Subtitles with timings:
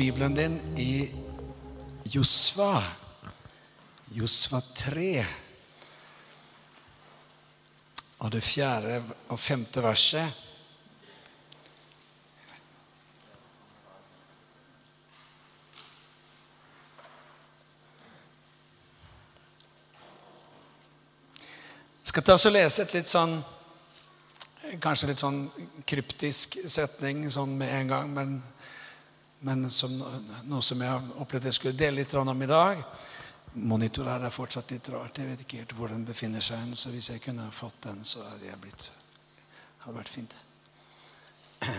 [0.00, 1.10] Bibelen din i
[2.04, 2.82] Josva.
[4.08, 5.26] Josva 3.
[8.18, 10.38] Og det fjerde og femte verset.
[22.02, 23.36] Skal ta oss og lese et litt sånn
[24.80, 25.42] Kanskje litt sånn
[25.84, 28.34] kryptisk setning sånn med en gang, men,
[29.46, 29.92] men som,
[30.44, 32.82] noe som jeg har opplevd jeg skulle dele litt om i dag.
[33.52, 35.18] Monitor her er fortsatt litt rart.
[35.18, 36.70] Jeg vet ikke helt hvor den befinner seg.
[36.78, 38.90] Så hvis jeg kunne fått den, så hadde jeg blitt
[39.80, 40.34] hadde vært fint.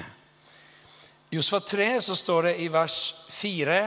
[1.35, 2.97] Josfa 3 så står det i vers
[3.29, 3.81] 4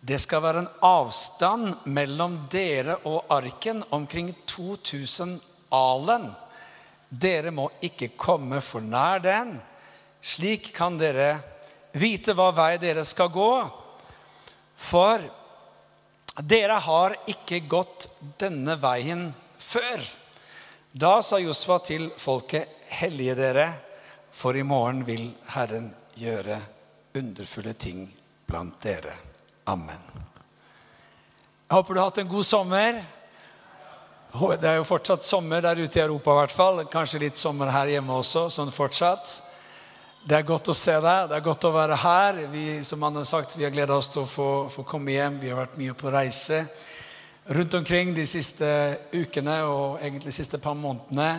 [0.00, 5.32] det skal være en avstand mellom dere og arken omkring 2000
[5.74, 6.28] alen.
[7.10, 9.56] Dere må ikke komme for nær den.
[10.22, 11.40] Slik kan dere
[11.98, 13.52] vite hva vei dere skal gå.
[14.78, 15.24] For
[16.46, 20.04] dere har ikke gått denne veien før.
[20.92, 23.66] Da sa Josfa til folket, hellige dere,
[24.32, 26.56] for i morgen vil Herren gjøre
[27.18, 28.06] underfulle ting
[28.46, 29.12] blant dere.
[29.68, 30.00] Amen.
[31.68, 33.02] Jeg håper du har hatt en god sommer.
[34.32, 36.80] Det er jo fortsatt sommer der ute i Europa, i hvert fall.
[36.88, 39.34] Kanskje litt sommer her hjemme også, sånn fortsatt.
[40.26, 41.28] Det er godt å se deg.
[41.30, 42.38] Det er godt å være her.
[42.50, 45.38] Vi som han har sagt, vi har gleda oss til å få, få, komme hjem.
[45.40, 46.64] Vi har vært mye på reise
[47.54, 48.66] rundt omkring de siste
[49.14, 51.30] ukene og egentlig de siste par månedene.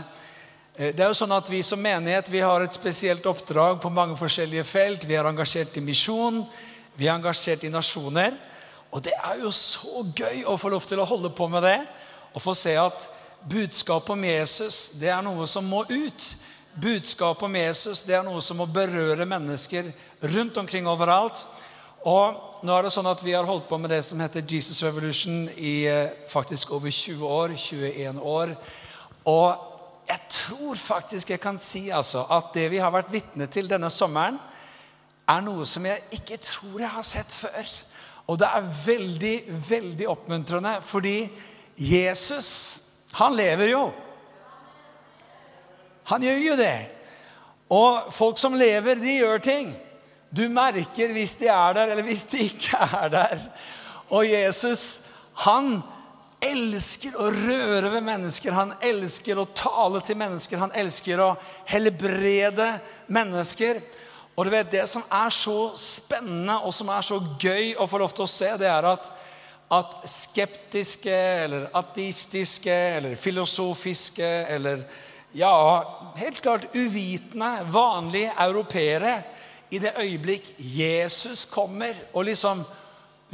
[0.73, 3.91] Eh, det er jo sånn at Vi som menighet vi har et spesielt oppdrag på
[3.93, 5.05] mange forskjellige felt.
[5.05, 6.41] Vi er engasjert i misjon,
[6.95, 8.37] vi er engasjert i nasjoner.
[8.89, 11.79] Og det er jo så gøy å få lov til å holde på med det
[12.33, 13.09] og få se at
[13.49, 16.48] budskapet om Jesus det er noe som må ut.
[16.75, 19.89] Budskapet om Jesus det er noe som må berøre mennesker
[20.35, 21.41] rundt omkring overalt.
[22.07, 24.83] Og nå er det sånn at Vi har holdt på med det som heter Jesus
[24.85, 27.55] Revolution i eh, faktisk over 20 år.
[27.57, 28.53] 21 år.
[29.27, 29.65] Og
[30.09, 33.91] jeg tror faktisk jeg kan si altså at det vi har vært vitne til denne
[33.93, 34.39] sommeren,
[35.29, 37.73] er noe som jeg ikke tror jeg har sett før.
[38.29, 39.35] Og det er veldig,
[39.69, 41.29] veldig oppmuntrende, fordi
[41.77, 42.51] Jesus,
[43.17, 43.83] han lever jo.
[46.09, 46.77] Han gjør jo det.
[47.69, 49.69] Og folk som lever, de gjør ting.
[50.29, 53.45] Du merker hvis de er der, eller hvis de ikke er der.
[54.09, 54.83] Og Jesus,
[55.45, 55.79] han
[56.41, 58.55] elsker å røre ved mennesker.
[58.55, 60.61] Han elsker å tale til mennesker.
[60.61, 61.31] Han elsker å
[61.69, 62.71] helbrede
[63.13, 63.81] mennesker.
[64.35, 67.99] Og du vet, Det som er så spennende og som er så gøy å få
[67.99, 69.11] lov til å se, det er at
[69.69, 74.81] at skeptiske eller ateistiske eller filosofiske eller
[75.31, 79.13] ja, helt klart uvitende, vanlige europeere
[79.69, 82.63] i det øyeblikk Jesus kommer og liksom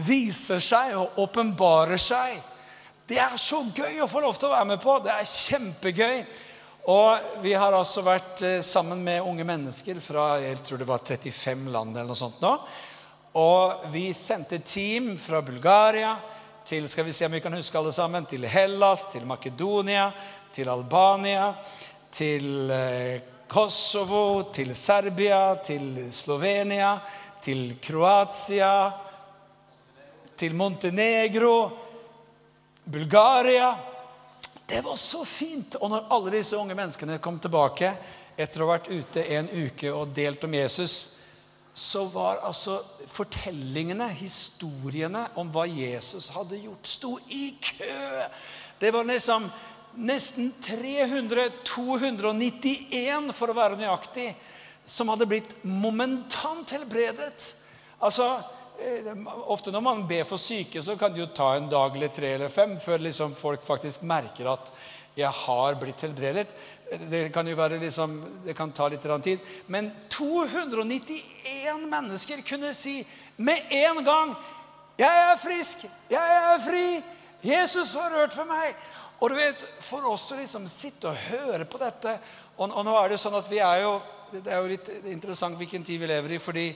[0.03, 2.35] viser seg og åpenbarer seg
[3.07, 4.95] Det er så gøy å få lov til å være med på.
[5.05, 6.23] Det er kjempegøy.
[6.89, 11.03] Og vi har altså vært eh, sammen med unge mennesker fra jeg tror det var
[11.05, 12.51] 35 land eller noe sånt nå.
[13.41, 16.15] Og vi sendte team fra Bulgaria
[16.65, 20.11] til skal vi se om vi kan huske alle sammen, til Hellas, til Makedonia,
[20.51, 21.53] til Albania,
[22.11, 26.97] til eh, Kosovo, til Serbia, til Slovenia,
[27.41, 28.91] til Kroatia,
[30.35, 31.69] til Montenegro,
[32.83, 33.75] Bulgaria.
[34.67, 35.75] Det var så fint.
[35.75, 37.93] Og når alle disse unge menneskene kom tilbake
[38.35, 41.14] etter å ha vært ute en uke og delt om Jesus,
[41.75, 42.77] så var altså
[43.11, 48.23] fortellingene, historiene om hva Jesus hadde gjort, sto i kø.
[48.79, 49.49] Det var liksom
[49.99, 54.29] nesten 300, 291 for å være nøyaktig,
[54.87, 57.43] som hadde blitt momentant helbredet.
[57.99, 58.29] Altså,
[58.79, 59.11] eh,
[59.51, 62.35] Ofte når man ber for syke, så kan det jo ta en dag eller tre
[62.37, 64.71] eller fem før liksom folk faktisk merker at
[65.15, 66.47] jeg har blitt helbredet.
[67.09, 69.39] Det kan jo være liksom, det kan ta litt tid.
[69.67, 73.05] Men 291 mennesker kunne si
[73.37, 74.35] med en gang
[74.97, 75.85] 'Jeg er frisk.
[76.09, 77.03] Jeg er fri.
[77.43, 78.75] Jesus har rørt for meg.'
[79.19, 82.19] Og du vet, For oss å liksom sitte og høre på dette
[82.57, 84.01] og, og, nå er det sånn at vi er jo,
[84.31, 86.37] Det er jo litt interessant hvilken tid vi lever i.
[86.37, 86.75] fordi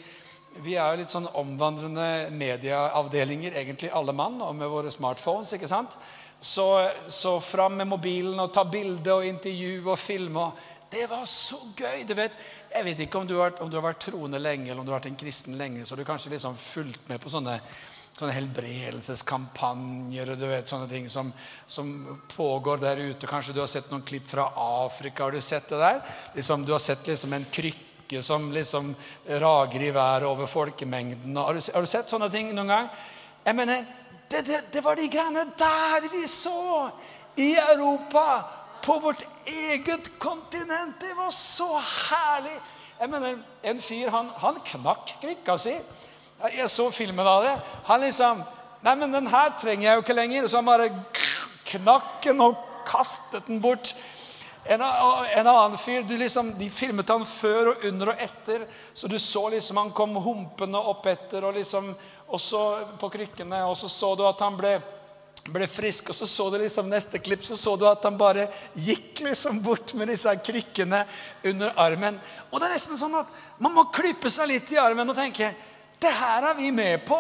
[0.64, 5.54] vi er jo litt sånn omvandrende medieavdelinger, egentlig alle mann, og med våre smartphones.
[5.54, 5.98] ikke sant?
[6.40, 10.46] Så, så fram med mobilen og ta bilde og intervju og filme.
[10.90, 12.04] Det var så gøy!
[12.08, 12.34] du vet.
[12.70, 14.92] Jeg vet ikke om du, har, om du, har, vært troende lenge eller om du
[14.94, 17.56] har vært en kristen lenge, så har du kanskje liksom fulgt med på sånne,
[18.14, 21.32] sånne helbredelseskampanjer og du vet, sånne ting som,
[21.68, 21.92] som,
[22.34, 23.30] pågår der ute.
[23.30, 24.48] Kanskje du har sett noen klipp fra
[24.86, 25.26] Afrika.
[25.26, 26.02] Har du sett det der?
[26.38, 28.94] Liksom, du har sett liksom en krykke som liksom
[29.42, 31.38] rager i været over folkemengden.
[31.38, 32.90] Har du, har du sett sånne ting noen gang?
[33.46, 33.86] Jeg mener,
[34.32, 36.90] det, det, det var de greiene der vi så
[37.36, 38.44] i Europa.
[38.84, 41.00] På vårt eget kontinent.
[41.00, 41.68] Det var så
[42.10, 42.56] herlig.
[43.00, 45.76] Jeg mener, En fyr han, han knakk krykka si.
[46.56, 47.58] Jeg så filmen av det.
[47.92, 48.44] Han liksom
[48.80, 50.48] Nei, men den her trenger jeg jo ikke lenger.
[50.48, 50.88] Så han bare
[51.68, 52.56] knakk den og
[52.88, 53.92] kastet den bort.
[54.70, 58.64] En, en annen fyr liksom, De filmet han før og under og etter.
[58.94, 61.92] Så du så liksom han kom humpende opp etter og liksom,
[62.30, 62.64] og så
[63.02, 63.64] på krykkene.
[63.66, 64.76] Og så så du at han ble,
[65.50, 66.12] ble frisk.
[66.14, 68.48] Og så så du liksom neste klipp så så du at han bare
[68.78, 71.04] gikk liksom bort med disse krykkene
[71.50, 72.20] under armen.
[72.50, 75.54] Og det er nesten sånn at man må klype seg litt i armen og tenke
[76.00, 77.18] det her er vi med på.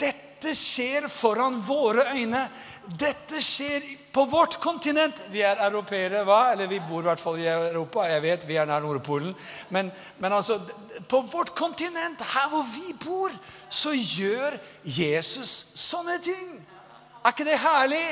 [0.00, 2.46] Dette skjer foran våre øyne.
[2.86, 5.22] Dette skjer på vårt kontinent.
[5.30, 6.52] Vi er europeere, hva?
[6.52, 8.06] Eller vi bor i hvert fall i Europa.
[8.10, 9.34] Jeg vet, vi er nær Nordpolen.
[9.74, 10.58] Men, men altså,
[11.08, 13.34] på vårt kontinent, her hvor vi bor,
[13.72, 16.60] så gjør Jesus sånne ting.
[17.22, 18.06] Er ikke det herlig?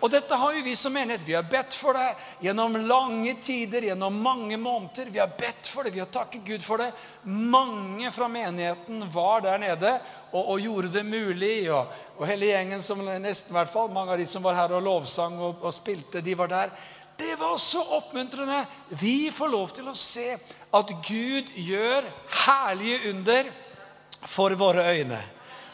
[0.00, 1.26] Og dette har jo vi som menighet.
[1.26, 5.10] Vi har bedt for det gjennom lange tider, gjennom mange måneder.
[5.12, 6.88] Vi har bedt for det, vi har takket Gud for det.
[7.28, 9.92] Mange fra menigheten var der nede
[10.32, 11.68] og, og gjorde det mulig.
[11.68, 14.88] Og, og, hele gjengen, som nesten hvert fall, mange av de som var her og
[14.88, 16.72] lovsang og, og spilte, de var der.
[17.20, 18.62] Det var så oppmuntrende.
[18.96, 20.30] Vi får lov til å se
[20.72, 22.08] at Gud gjør
[22.46, 23.52] herlige under
[24.26, 25.20] for våre øyne.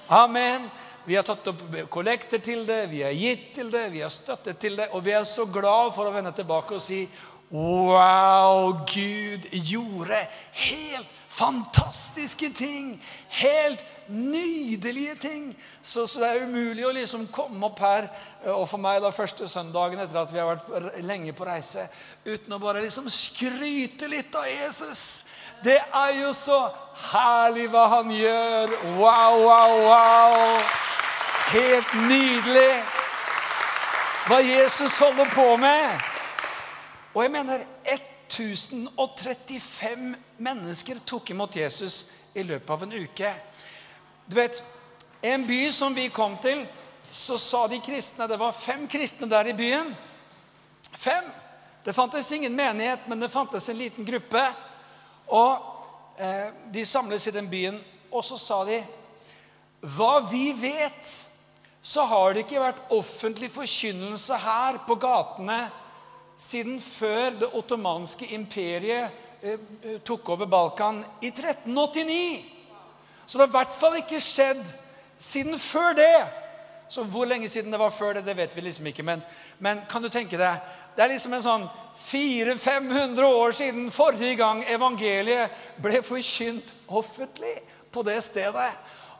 [0.08, 0.68] Amen.
[1.06, 4.58] Vi har tatt opp kollekter til det, vi har gitt til det, vi har støttet
[4.58, 4.88] til det.
[4.92, 7.04] Og vi er så glad for å vende tilbake og si
[7.46, 10.24] Wow, Gud gjorde
[10.66, 12.96] helt fantastiske ting.
[13.38, 15.56] Helt nydelige ting.
[15.82, 18.08] Så, så, det er umulig å liksom komme opp her,
[18.54, 21.82] og for meg da første søndagen etter at vi har vært lenge på reise,
[22.26, 25.00] uten å bare liksom skryte litt av Jesus.
[25.64, 26.60] Det er jo så
[27.12, 28.66] herlig hva han gjør.
[29.00, 30.34] Wow, wow, wow.
[31.52, 32.74] Helt nydelig
[34.26, 35.90] hva Jesus holder på med.
[37.14, 43.32] Og jeg mener 1035 mennesker tok imot Jesus i løpet av en uke.
[44.26, 44.62] Du vet,
[45.22, 46.66] En by som vi kom til,
[47.10, 49.94] så sa de kristne Det var fem kristne der i byen.
[50.92, 51.24] Fem.
[51.84, 54.42] Det fantes ingen menighet, men det fantes en liten gruppe.
[55.26, 55.58] Og
[56.18, 57.80] eh, De samles i den byen,
[58.12, 58.82] og så sa de
[59.80, 61.14] Hva vi vet
[61.86, 65.68] så har det ikke vært offentlig forkynnelse her på gatene
[66.36, 72.55] siden før det ottomanske imperiet eh, tok over Balkan i 1389.
[73.26, 74.62] Så det har i hvert fall ikke skjedd
[75.18, 76.26] siden før det.
[76.88, 79.02] Så hvor lenge siden det var før det, det vet vi liksom ikke.
[79.02, 79.22] Men,
[79.58, 81.64] men kan du tenke deg Det er liksom en sånn
[82.00, 85.52] 400-500 år siden forrige gang evangeliet
[85.82, 87.58] ble forkynt offentlig
[87.92, 88.70] på det stedet.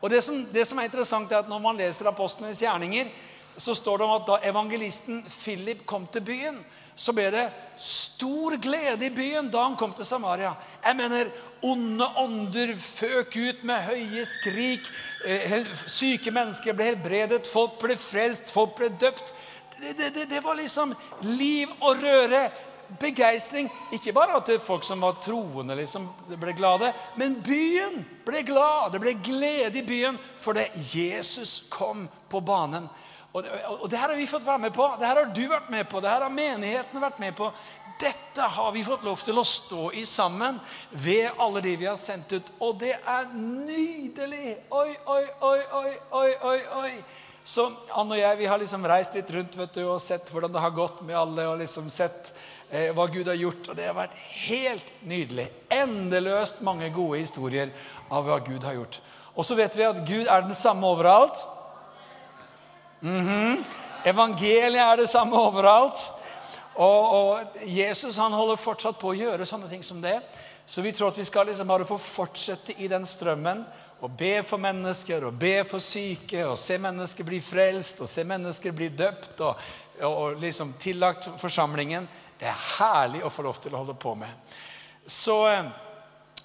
[0.01, 3.11] Og det som, det som, er interessant er at Når man leser apostlenes gjerninger,
[3.57, 6.59] så står det om at da evangelisten Philip kom til byen,
[6.97, 7.45] så ble det
[7.77, 10.55] stor glede i byen da han kom til Samaria.
[10.85, 11.31] Jeg mener,
[11.67, 14.87] Onde ånder føk ut med høye skrik.
[15.27, 15.57] Eh,
[15.89, 19.33] syke mennesker ble helbredet, folk ble frelst, folk ble døpt.
[19.81, 20.95] Det, det, det, var liksom
[21.37, 22.47] liv og røre
[23.01, 23.71] begeistring.
[23.93, 28.93] Ikke bare at folk som var troende, liksom ble glade, men byen ble glad.
[28.95, 32.89] Det ble glede i byen fordi Jesus kom på banen.
[33.37, 34.87] Og det, og det her har vi fått være med på.
[34.97, 36.01] Det her har du vært med på.
[36.01, 37.51] Det her har menigheten vært med på.
[38.01, 40.59] Dette har vi fått lov til å stå i sammen
[40.91, 42.51] ved alle de vi har sendt ut.
[42.65, 44.57] Og det er nydelig!
[44.73, 46.91] Oi, oi, oi, oi, oi, oi, oi.
[47.47, 50.53] Så Anne og jeg vi har liksom reist litt rundt vet du, og sett hvordan
[50.53, 51.49] det har gått med alle.
[51.53, 52.35] og liksom sett
[52.71, 53.69] Eh, hva Gud har gjort.
[53.71, 54.17] Og det har vært
[54.47, 55.47] helt nydelig.
[55.71, 57.71] Endeløst mange gode historier
[58.11, 58.99] av hva Gud har gjort.
[59.37, 61.45] Og så vet vi at Gud er den samme overalt.
[63.01, 63.65] Mm -hmm.
[64.05, 66.13] Evangeliet er det samme overalt.
[66.75, 70.21] Og, og, Jesus han holder fortsatt på å gjøre sånne ting som det.
[70.67, 73.65] Så vi tror at vi skal liksom bare få fortsette i den strømmen
[74.01, 78.25] og be for mennesker og be for syke og se mennesker bli frelst og se
[78.25, 79.55] mennesker bli døpt og,
[80.03, 82.09] og liksom tillagt forsamlingen.
[82.39, 84.29] Det er herlig å få lov til å holde på med.
[85.07, 85.71] Så, eh,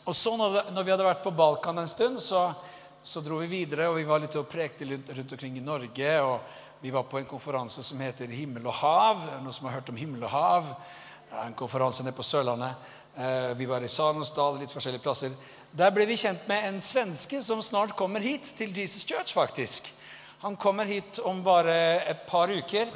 [0.05, 2.51] og så når, når vi hadde vært på Balkan en stund, så,
[3.03, 3.88] så dro vi videre.
[3.89, 6.22] og Vi var litt og prekte rundt, omkring i Norge.
[6.22, 6.39] og
[6.81, 9.24] Vi var på en konferanse som heter Himmel og hav.
[9.41, 10.74] Noen som har hørt om himmel og hav?
[11.46, 12.75] En konferanse nede på Sørlandet.
[13.15, 15.31] Eh, vi var i Salonsdal, litt forskjellige plasser.
[15.72, 19.88] Der ble vi kjent med en svenske som snart kommer hit, til Jesus Church, faktisk.
[20.41, 22.89] Han kommer hit om bare et par uker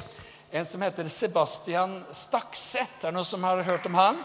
[0.50, 3.04] en som heter Sebastian Stakseth.
[3.04, 4.20] Er det noen som har hørt om han?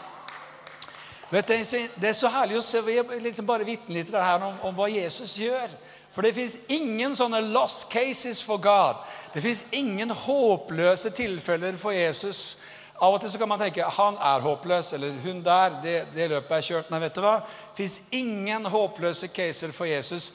[1.31, 1.55] Vet du,
[1.95, 4.89] Det er så herlig å se vi liksom bare vitne litt her om, om hva
[4.91, 5.71] Jesus gjør.
[6.11, 8.99] For det fins ingen sånne lost cases for God.
[9.31, 12.59] Det fins ingen håpløse tilfeller for Jesus.
[13.01, 16.27] Av og til så kan man tenke han er håpløs, eller hun der, det, det
[16.33, 16.91] løpet er kjørt.
[16.91, 17.37] Nei, vet du hva?
[17.71, 20.33] Det fins ingen håpløse caser for Jesus.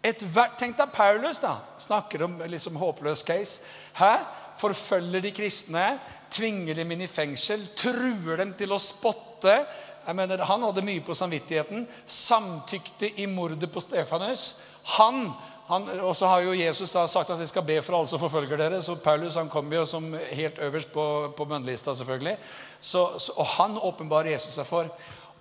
[0.00, 0.24] Et,
[0.58, 1.58] tenk deg Paulus, da.
[1.78, 3.68] Snakker om liksom håpløs case.
[4.00, 4.14] Hæ?
[4.58, 5.84] Forfølger de kristne,
[6.32, 9.60] tvinger dem inn i fengsel, truer dem til å spotte.
[10.06, 11.86] Jeg mener, Han hadde mye på samvittigheten.
[12.06, 14.62] Samtykte i mordet på Stefanus.
[14.96, 15.32] Han,
[15.68, 18.20] han Og så har jo Jesus da sagt at vi skal be for alle som
[18.20, 18.82] forfølger dere.
[18.82, 22.36] Så Paulus han kommer jo som helt øverst på, på bønnelista, selvfølgelig.
[22.80, 24.90] Så, så, og han åpenbarer Jesus seg for.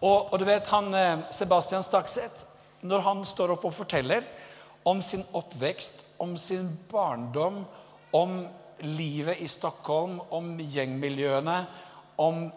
[0.02, 2.46] Og, og, du vet, han, eh, Sebastian Stakseth,
[2.82, 4.24] når han står opp og forteller
[4.88, 7.66] om sin oppvekst, om sin barndom,
[8.16, 8.40] om
[8.80, 11.58] livet i Stockholm, om gjengmiljøene,
[12.20, 12.52] om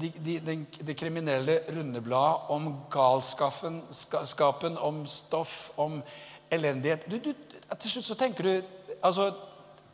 [0.00, 6.02] det de, de, de kriminelle rundebladet, om galskapen, om stoff, om
[6.50, 7.06] elendighet.
[7.10, 7.34] Du, du,
[7.80, 8.52] til slutt så tenker du
[9.02, 9.32] altså,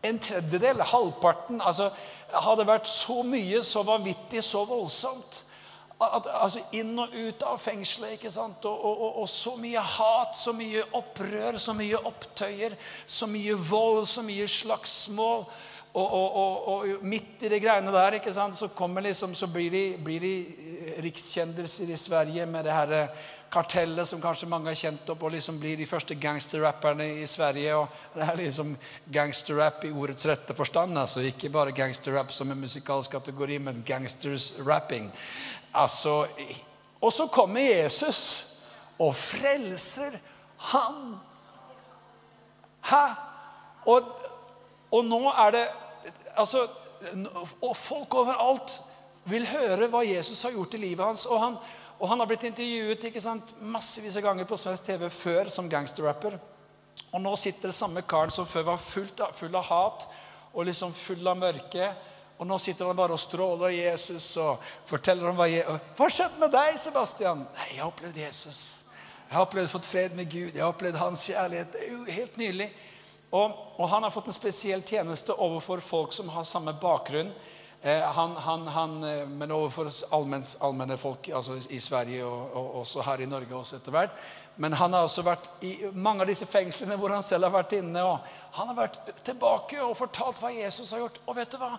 [0.04, 1.88] En tredjedel, halvparten, altså,
[2.30, 5.40] hadde vært så mye, så vanvittig, så voldsomt.
[5.96, 8.12] At, altså Inn og ut av fengselet.
[8.14, 8.64] ikke sant?
[8.68, 13.56] Og, og, og, og, så mye hat, så mye opprør, så mye opptøyer, så mye
[13.70, 15.46] vold, så mye slagsmål.
[15.96, 18.68] Og, midt i de greiene der ikke sant, så,
[19.00, 20.34] liksom, så blir, de, blir de
[21.00, 23.08] rikskjendiser i Sverige med det her
[23.52, 27.76] kartellet som kanskje mange har kjent opp, og liksom blir de første gangsterrapperne i Sverige.
[27.76, 28.74] og Det er liksom
[29.12, 30.98] gangsterrap i ordets rette forstand.
[30.98, 35.12] altså Ikke bare gangsterrap som en musikalsk kategori, men gangsters rapping.
[35.74, 36.26] Altså,
[37.00, 38.52] og så kommer Jesus
[38.98, 40.18] og frelser
[40.58, 41.16] han.
[42.80, 43.06] Hæ?
[43.86, 44.02] Og,
[44.90, 45.66] og nå er det
[46.36, 46.66] altså,
[47.60, 48.78] Og folk overalt
[49.28, 51.26] vil høre hva Jesus har gjort i livet hans.
[51.26, 51.58] og han
[51.98, 55.68] og han har blitt intervjuet ikke sant, massevis av ganger på svensk TV før som
[55.70, 56.36] gangsterrapper.
[57.16, 60.04] Og nå sitter det samme karen som før var av, full av hat
[60.52, 61.88] og liksom full av mørke.
[62.36, 66.36] Og nå sitter han bare og stråler Jesus og forteller om hva Hva har skjedd
[66.40, 67.46] med deg, Sebastian?
[67.56, 68.60] Nei, jeg har opplevd Jesus.
[69.26, 70.52] Jeg har opplevd fått fred med Gud.
[70.52, 71.72] Jeg har opplevd hans kjærlighet.
[71.72, 72.68] Det er jo helt nydelig.
[73.36, 77.32] Og, og han har fått en spesiell tjeneste overfor folk som har samme bakgrunn.
[77.82, 83.04] Eh, han, han, han, eh, men overfor allmenne folk altså i Sverige og, og, også
[83.06, 84.16] her i Norge også etter hvert.
[84.56, 87.76] Men han har også vært i mange av disse fengslene hvor han selv har vært
[87.76, 88.02] inne.
[88.02, 88.18] og
[88.56, 91.20] Han har vært tilbake og fortalt hva Jesus har gjort.
[91.26, 91.74] Og vet du hva?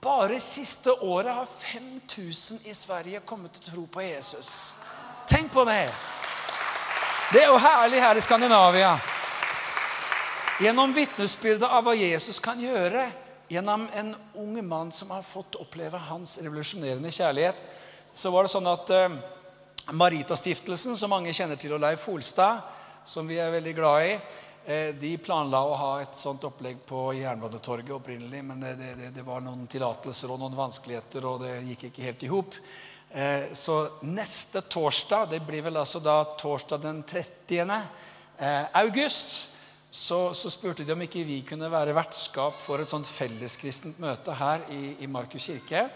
[0.00, 4.52] Bare siste året har 5000 i Sverige kommet til å tro på Jesus.
[5.28, 5.88] Tenk på det!
[7.30, 8.94] Det er jo herlig her i Skandinavia.
[10.60, 13.06] Gjennom vitnesbyrdet av hva Jesus kan gjøre
[13.48, 17.62] gjennom en ung mann som har fått oppleve hans revolusjonerende kjærlighet,
[18.12, 19.14] så var det sånn at eh,
[19.96, 22.60] Maritastiftelsen, som mange kjenner til, og Leif Holstad,
[23.08, 24.10] som vi er veldig glad i,
[24.66, 29.24] eh, de planla å ha et sånt opplegg på Jernbanetorget opprinnelig, men det, det, det
[29.24, 32.58] var noen tillatelser og noen vanskeligheter, og det gikk ikke helt i hop.
[33.08, 37.64] Eh, så neste torsdag, det blir vel altså da torsdag den 30.
[38.36, 39.56] Eh, august,
[39.90, 44.34] så, så, spurte de om ikke vi kunne være vertskap for et sånt felleskristent møte
[44.38, 45.88] her i, i Markus kirke.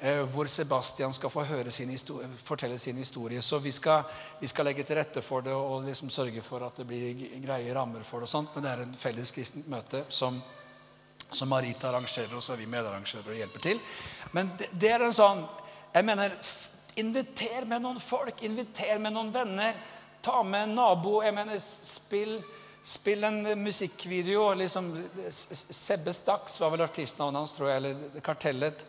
[0.00, 3.42] Eh, hvor Sebastian skal få sin historie, fortelle sin historie.
[3.42, 4.02] Så vi skal,
[4.40, 7.74] vi skal, legge til rette for det og liksom sørge for at det blir greie
[7.74, 8.24] rammer for det.
[8.24, 10.42] og sånt, Men det er en felleskristent møte som,
[11.30, 13.80] som Marita arrangerer, og så er vi medarrangører og hjelper til.
[14.32, 15.46] Men det, det er en sånn
[15.94, 16.32] jeg mener,
[16.96, 19.74] Inviter med noen folk, inviter med noen venner.
[20.24, 21.22] Ta med en nabo.
[21.22, 22.38] jeg mener, Spill
[22.86, 24.54] Spill en musikkvideo.
[24.54, 28.84] liksom, Sebbe Stax var vel artistnavnet hans, tror jeg, eller Kartellet.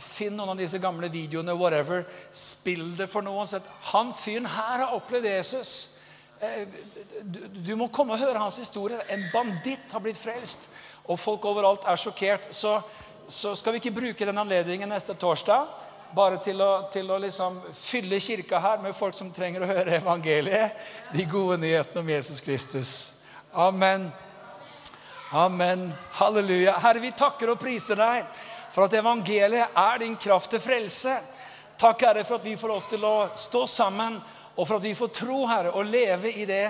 [0.00, 2.06] Finn noen av disse gamle videoene, whatever.
[2.32, 3.46] Spill det for noen.
[3.46, 3.66] sett.
[3.92, 5.72] han fyren her har opplevd Jesus.
[7.22, 9.02] Du, du, må komme og høre hans historie.
[9.12, 10.70] En banditt har blitt frelst,
[11.04, 12.48] og folk overalt er sjokkert.
[12.50, 12.78] Så,
[13.28, 15.68] så skal vi ikke bruke den anledningen neste torsdag
[16.16, 19.98] bare til å, til å liksom fylle kirka her med folk som trenger å høre
[19.98, 20.80] evangeliet,
[21.12, 22.94] de gode nyhetene om Jesus Kristus.
[23.56, 24.12] Amen.
[25.32, 25.92] Amen.
[26.12, 26.72] Halleluja.
[26.78, 28.26] Herre, vi takker og priser deg
[28.74, 31.14] for at evangeliet er din kraft til frelse.
[31.80, 34.20] Takk, Herre, for at vi får lov til å stå sammen,
[34.56, 36.66] og for at vi får tro, Herre, og leve i det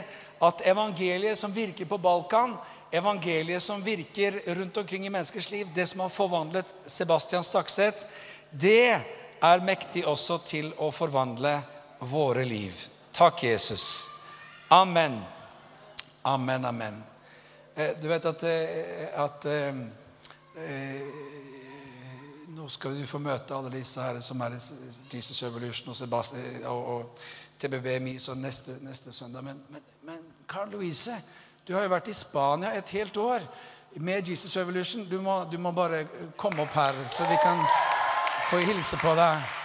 [0.46, 2.54] at evangeliet som virker på Balkan,
[2.94, 8.06] evangeliet som virker rundt omkring i menneskers liv, det som har forvandlet Sebastian Stakseth,
[8.50, 8.92] det
[9.42, 11.58] er mektig også til å forvandle
[11.98, 12.86] våre liv.
[13.10, 14.06] Takk, Jesus.
[14.70, 15.24] Amen.
[16.26, 17.04] Amen, amen.
[17.74, 19.76] Eh, du vet at, eh, at eh,
[22.48, 24.60] nå skal du få møte alle disse her som er i
[25.12, 27.20] Jesus Evolution og, Sebastian, og, og
[27.62, 29.44] TBB så neste, neste søndag.
[29.44, 31.14] Men, men, men Carl Louise,
[31.68, 33.46] du har jo vært i Spania et helt år
[33.94, 35.06] med Jesus Evolution.
[35.06, 37.62] Du du må bare komme opp her, så vi kan
[38.50, 39.55] få hilse på deg.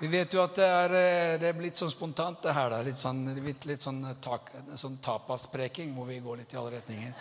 [0.00, 2.70] Vi vet jo at det er, eh, det er blitt sånn spontant, det her.
[2.72, 2.80] Da.
[2.80, 4.48] Litt sånn, litt, litt sånn, tak,
[4.80, 7.12] sånn tapaspreking hvor vi går litt i alle retninger.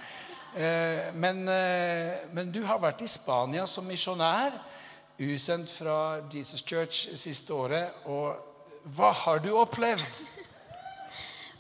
[0.56, 4.56] Eh, men, eh, men, du har vært i Spania som misjonær,
[5.20, 8.00] usendt fra Jesus Church siste året.
[8.08, 8.40] Og
[8.96, 10.26] hva har du opplevd?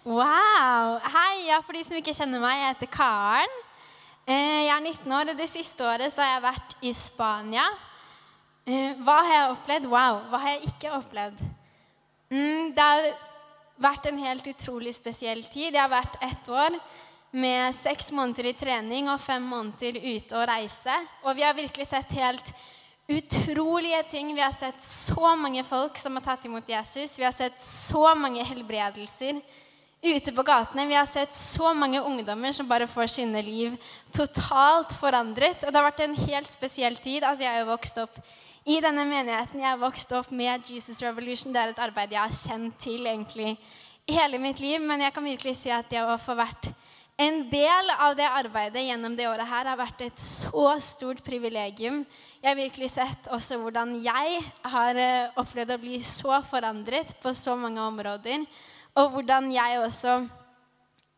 [0.09, 0.95] Wow!
[1.03, 3.57] Hei, ja, for de som ikke kjenner meg, jeg heter Karen.
[4.23, 7.67] Eh, jeg er 19 år, og det siste året så har jeg vært i Spania.
[8.67, 9.89] Eh, hva har jeg opplevd?
[9.91, 11.43] Wow, hva har jeg ikke opplevd?
[12.29, 13.07] Mm, det har
[13.79, 15.73] vært en helt utrolig spesiell tid.
[15.73, 16.75] Jeg har vært ett år
[17.31, 20.97] med seks måneder i trening og fem måneder ute og reise.
[21.23, 22.51] Og vi har virkelig sett helt
[23.09, 24.33] utrolige ting.
[24.35, 27.17] Vi har sett så mange folk som har tatt imot Jesus.
[27.17, 29.41] Vi har sett så mange helbredelser
[30.03, 30.85] ute på gatene.
[30.87, 33.75] Vi har sett så mange ungdommer som bare får sine liv
[34.15, 35.65] totalt forandret.
[35.65, 37.23] Og det har vært en helt spesiell tid.
[37.23, 38.21] Altså, jeg har jo vokst opp
[38.69, 39.63] i denne menigheten.
[39.63, 41.53] Jeg vokste opp med Jesus Revolution.
[41.53, 43.55] Det er et arbeid jeg har kjent til egentlig
[44.05, 44.83] hele mitt liv.
[44.85, 46.69] Men jeg kan virkelig si at jeg har vært
[47.19, 52.03] en del av det arbeidet gjennom det året her har vært et så stort privilegium.
[52.43, 54.37] Jeg har virkelig sett også hvordan jeg
[54.75, 58.45] har eh, opplevd å bli så forandret på så mange områder.
[59.01, 60.21] Og hvordan jeg også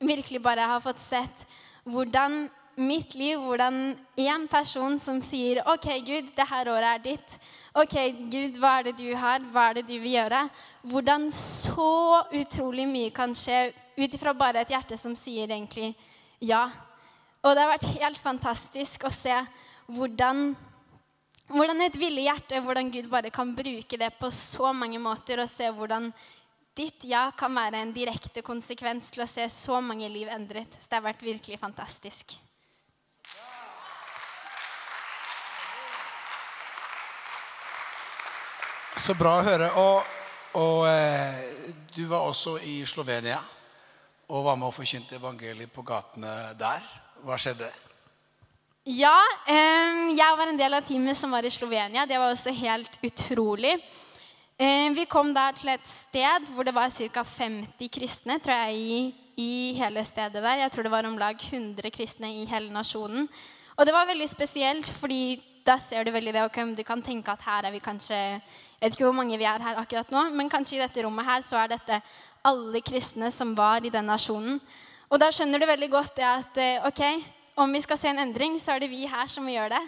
[0.02, 1.46] virkelig bare har fått sett
[1.84, 2.46] hvordan
[2.80, 7.36] mitt liv hvordan én person som sier OK, Gud, det her året er ditt.
[7.78, 7.96] OK,
[8.32, 9.44] Gud, hva er det du har?
[9.52, 10.46] Hva er det du vil gjøre?
[10.92, 15.94] Hvordan så utrolig mye kan skje ut ifra bare et hjerte som sier egentlig
[16.42, 16.66] ja.
[17.42, 19.34] Og det har vært helt fantastisk å se
[19.92, 20.52] hvordan,
[21.52, 25.50] hvordan et villig hjerte, hvordan Gud bare kan bruke det på så mange måter, og
[25.50, 26.12] se hvordan
[26.78, 30.78] ditt ja kan være en direkte konsekvens til å se så mange liv endret.
[30.80, 32.38] Så det har vært virkelig fantastisk.
[38.96, 39.70] Så bra å høre.
[39.80, 40.08] Og,
[40.60, 41.40] og eh,
[41.96, 43.40] du var også i Slovenia
[44.32, 46.84] og var med og forkynte evangeliet på gatene der.
[47.24, 47.70] Hva skjedde?
[48.88, 49.16] Ja,
[49.48, 52.08] eh, jeg var en del av teamet som var i Slovenia.
[52.10, 53.78] Det var også helt utrolig.
[54.60, 57.24] Eh, vi kom der til et sted hvor det var ca.
[57.24, 59.00] 50 kristne tror jeg, i,
[59.40, 60.66] i hele stedet der.
[60.66, 63.30] Jeg tror det var om lag 100 kristne i hele nasjonen.
[63.78, 66.44] Og det var veldig spesielt, fordi da ser du veldig det.
[66.50, 68.18] Okay, du kan tenke at her er vi kanskje
[68.82, 71.28] jeg vet ikke hvor mange vi er her akkurat nå, men kanskje i dette rommet
[71.28, 72.00] her så er dette
[72.50, 74.58] alle kristne som var i den nasjonen.
[75.12, 77.02] Og da skjønner du veldig godt det at eh, ok,
[77.62, 79.82] om vi skal se en endring, så er det vi her som gjør det.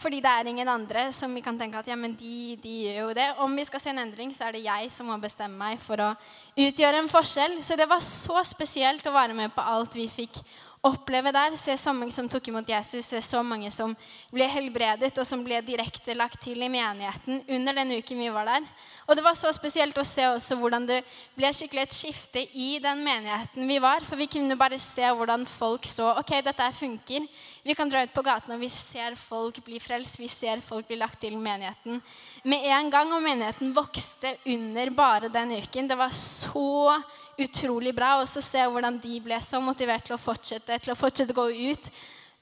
[0.00, 3.10] Fordi det er ingen andre som vi kan tenke at ja, men de, de gjør
[3.10, 3.26] jo det.
[3.44, 6.00] Om vi skal se en endring, så er det jeg som må bestemme meg for
[6.00, 6.10] å
[6.54, 7.58] utgjøre en forskjell.
[7.66, 10.38] Så det var så spesielt å være med på alt vi fikk
[10.86, 11.56] oppleve der.
[11.60, 13.92] Se så mange som tok imot Jesus, se så mange som
[14.32, 18.48] ble helbredet, og som ble direkte lagt til i menigheten under den uken vi var
[18.48, 18.68] der.
[19.10, 21.00] Og det var så spesielt å se også hvordan det
[21.36, 24.04] ble skikkelig et skifte i den menigheten vi var.
[24.06, 27.26] For vi kunne bare se hvordan folk så ok, dette funker.
[27.66, 30.20] Vi kan dra ut på gaten, og vi ser folk bli frelst.
[30.20, 32.00] Vi ser folk bli lagt til menigheten
[32.48, 33.12] med en gang.
[33.12, 35.90] Og menigheten vokste under bare den uken.
[35.90, 36.96] Det var så
[37.44, 40.98] utrolig bra Og så se hvordan de ble så motivert til å fortsette, til å
[40.98, 41.90] fortsette å gå ut.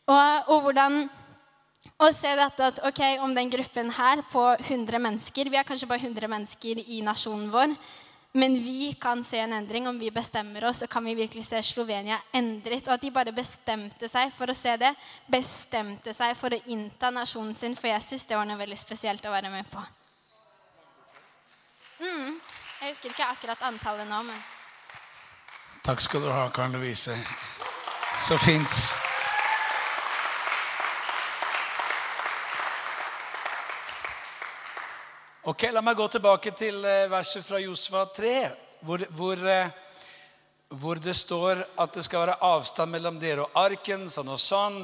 [0.09, 1.03] Og, og hvordan
[1.99, 5.89] å se dette at ok, om den gruppen her på 100 mennesker Vi er kanskje
[5.91, 7.75] bare 100 mennesker i nasjonen vår.
[8.39, 9.89] Men vi kan se en endring.
[9.89, 12.87] Om vi bestemmer oss, og kan vi virkelig se Slovenia endret.
[12.87, 14.93] Og at de bare bestemte seg for å se det.
[15.27, 18.27] Bestemte seg for å innta nasjonen sin for Jesus.
[18.29, 19.83] Det var noe veldig spesielt å være med på.
[21.99, 22.37] Mm.
[22.79, 24.39] Jeg husker ikke akkurat antallet nå, men
[25.89, 27.15] Takk skal du ha, Karen Louise.
[28.21, 28.73] Så fint.
[35.49, 38.35] Ok, La meg gå tilbake til eh, verset fra Josfa 3,
[38.85, 39.73] hvor, hvor, eh,
[40.77, 44.11] hvor, det står at det skal være avstand mellom dere og arken.
[44.13, 44.79] sånn Og sånn.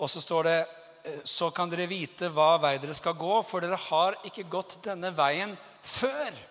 [0.00, 3.60] Og så står det eh, så kan dere vite hva vei dere skal gå, for
[3.60, 5.52] dere har ikke gått denne veien
[5.84, 6.44] før.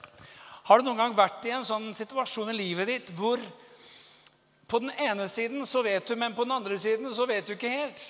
[0.70, 3.42] Har du noen gang vært i en sånn situasjon i livet ditt hvor
[4.68, 7.54] på den ene siden så vet du, men på den andre siden så vet du
[7.54, 8.02] ikke helt.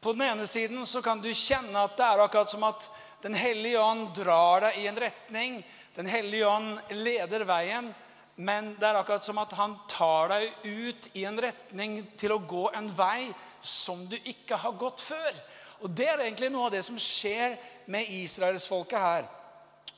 [0.00, 3.34] På den ene siden så kan du kjenne at det er akkurat som at Den
[3.36, 5.58] hellige ånd drar deg i en retning.
[5.92, 7.94] Den hellige ånd leder veien.
[8.36, 12.38] men det er akkurat som at han tar deg ut i en retning til å
[12.38, 13.28] gå en vei
[13.60, 15.34] som du ikke har gått før.
[15.80, 19.28] Og Det er egentlig noe av det som skjer med israelsfolket her.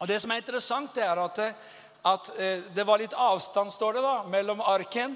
[0.00, 1.38] Og Det som er interessant, det er at,
[2.02, 5.14] at eh, det var litt avstand står det da, mellom arken.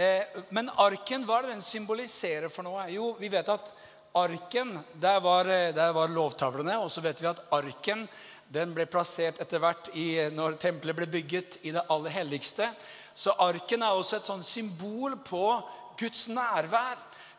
[0.00, 2.86] Eh, men arken, hva er det den symboliserer for noe?
[2.88, 3.72] Jo, vi vet at
[4.16, 6.78] arken, der var, eh, der var lovtavlene.
[6.80, 8.06] Og så vet vi at arken
[8.48, 12.70] den ble plassert etter hvert i, når tempelet ble bygget, i det aller helligste.
[13.14, 15.44] Så arken er også et sånn symbol på
[16.00, 16.96] Guds nærvær.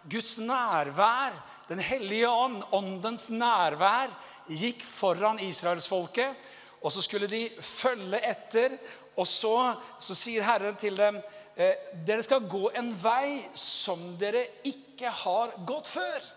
[0.10, 1.34] Guds nærvær,
[1.72, 4.10] Den hellige ånd, åndens nærvær,
[4.50, 6.36] gikk foran israelsfolket.
[6.84, 8.76] Og så skulle de følge etter.
[9.16, 11.22] Og så, så sier Herren til dem
[11.56, 16.30] eh, dere skal gå en vei som dere ikke har gått før.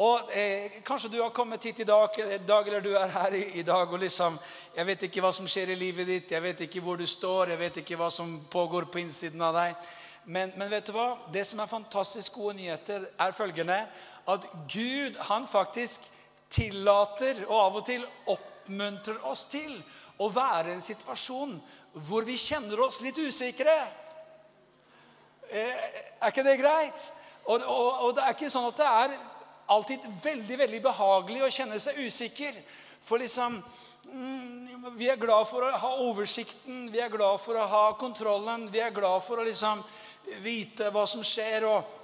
[0.00, 2.14] Og eh, Kanskje du har kommet hit i dag,
[2.46, 4.38] dag, eller du er her i, i, dag og liksom
[4.76, 7.52] Jeg vet ikke hva som skjer i livet ditt, jeg vet ikke hvor du står,
[7.52, 9.90] jeg vet ikke hva som pågår på innsiden av deg.
[10.24, 11.08] Men, men vet du hva?
[11.32, 13.80] Det som er fantastisk gode nyheter, er følgende
[14.30, 16.06] at Gud han faktisk
[16.50, 19.74] tillater og av og til oppmuntrer oss til
[20.20, 21.56] å være i en situasjon
[22.06, 23.74] hvor vi kjenner oss litt usikre.
[25.50, 25.74] Eh,
[26.20, 27.12] er ikke det greit?
[27.44, 29.14] Og, og, og det er ikke sånn at det er
[29.70, 32.58] alltid veldig veldig behagelig å kjenne seg usikker.
[33.02, 33.56] For liksom
[34.12, 38.68] mm, Vi er glad for å ha oversikten, vi er glad for å ha kontrollen.
[38.70, 39.82] Vi er glad for å liksom
[40.44, 41.66] vite hva som skjer.
[41.66, 41.96] og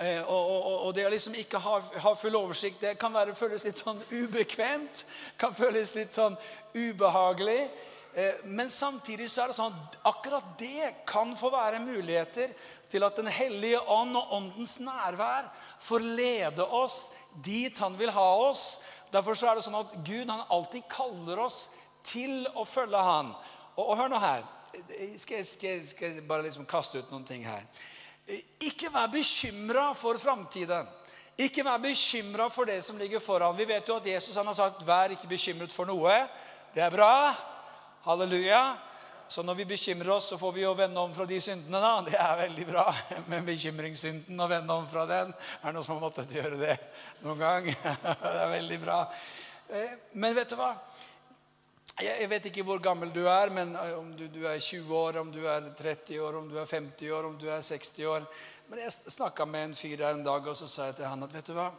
[0.00, 3.36] eh, og, og, og, det å liksom ikke ha, ha, full oversikt det kan være,
[3.36, 5.04] føles litt sånn ubekvemt.
[5.40, 6.36] Kan føles litt sånn
[6.74, 7.66] ubehagelig.
[8.16, 12.54] Eh, men samtidig så er det sånn at akkurat det kan få være muligheter
[12.88, 15.50] til at Den hellige ånd og åndens nærvær
[15.84, 17.10] får lede oss
[17.44, 18.86] dit han vil ha oss.
[19.12, 21.66] Derfor så er det sånn at Gud han alltid kaller oss
[22.08, 23.34] til å følge han.
[23.74, 24.46] Og, og hør nå her.
[25.20, 27.68] Skal jeg, skal, jeg, skal jeg bare liksom kaste ut noen ting her.
[28.64, 30.88] Ikke vær bekymra for framtiden.
[31.36, 33.56] Ikke vær bekymra for det som ligger foran.
[33.60, 36.24] Vi vet jo at Jesus han har sagt 'vær ikke bekymret for noe'.
[36.72, 37.52] Det er bra.
[38.06, 38.76] Halleluja.
[39.28, 41.80] Så når vi bekymrer oss, så får vi jo vende om fra de syndene.
[41.82, 42.02] da.
[42.06, 42.84] Det er veldig bra
[43.32, 45.32] med bekymringssynden og vende om fra den.
[45.34, 46.76] Er det noen som har måttet gjøre det
[47.24, 47.66] noen gang?
[48.22, 49.00] Det er veldig bra.
[49.74, 50.70] Eh, men vet du hva?
[51.98, 55.18] Jeg vet ikke hvor gammel du er, men eh, om du, du er 20 år,
[55.24, 58.30] om du er 30 år, om du er 50 år, om du er 60 år.
[58.70, 61.26] Men jeg snakka med en fyr her en dag, og så sa jeg til han
[61.26, 61.72] at vet du hva?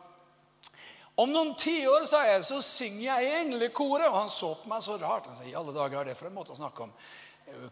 [1.18, 4.06] Om noen tiår sa jeg, så synger jeg i englekoret.
[4.06, 5.32] Og han så på meg så rart.
[5.32, 6.92] Han sa, i alle dager er det for en måte å snakke om.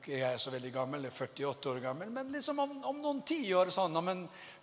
[0.08, 3.20] Jeg er så veldig gammel, jeg er 48 år gammel, men liksom om, om noen
[3.28, 4.22] tiår, sånn, om en,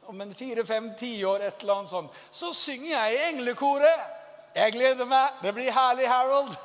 [0.08, 4.06] om en fire-fem tiår, et eller annet sånn, så synger jeg i englekoret.
[4.56, 5.38] Jeg gleder meg.
[5.44, 6.56] Det blir herlig, Harold.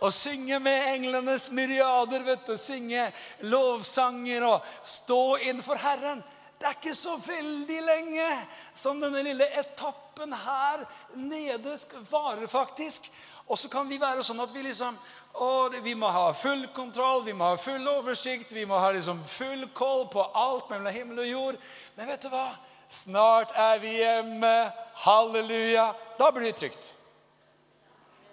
[0.00, 2.22] Å synge med englenes myriader.
[2.24, 3.10] vet du, Synge
[3.48, 6.22] lovsanger og stå innenfor Herren.
[6.56, 8.28] Det er ikke så veldig lenge
[8.76, 11.78] som denne lille etappen her nede
[12.10, 13.10] varer, faktisk.
[13.46, 14.96] Og så kan vi være sånn at vi liksom
[15.36, 19.20] og Vi må ha full kontroll, vi må ha full oversikt, vi må ha liksom
[19.24, 21.58] full koll på alt mellom himmel og jord.
[21.96, 22.54] Men vet du hva?
[22.88, 24.72] Snart er vi hjemme.
[25.04, 25.90] Halleluja.
[26.18, 26.94] Da blir det trygt.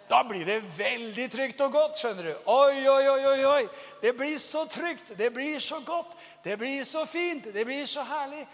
[0.07, 1.97] Da blir det veldig trygt og godt.
[1.99, 2.33] skjønner du.
[2.51, 3.63] Oi, oi, oi, oi.
[4.01, 8.03] Det blir så trygt, det blir så godt, det blir så fint, det blir så
[8.03, 8.45] herlig.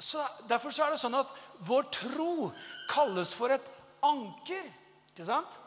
[0.00, 1.32] Så Derfor så er det sånn at
[1.66, 2.50] vår tro
[2.90, 3.66] kalles for et
[4.06, 4.70] anker.
[5.12, 5.60] Ikke sant?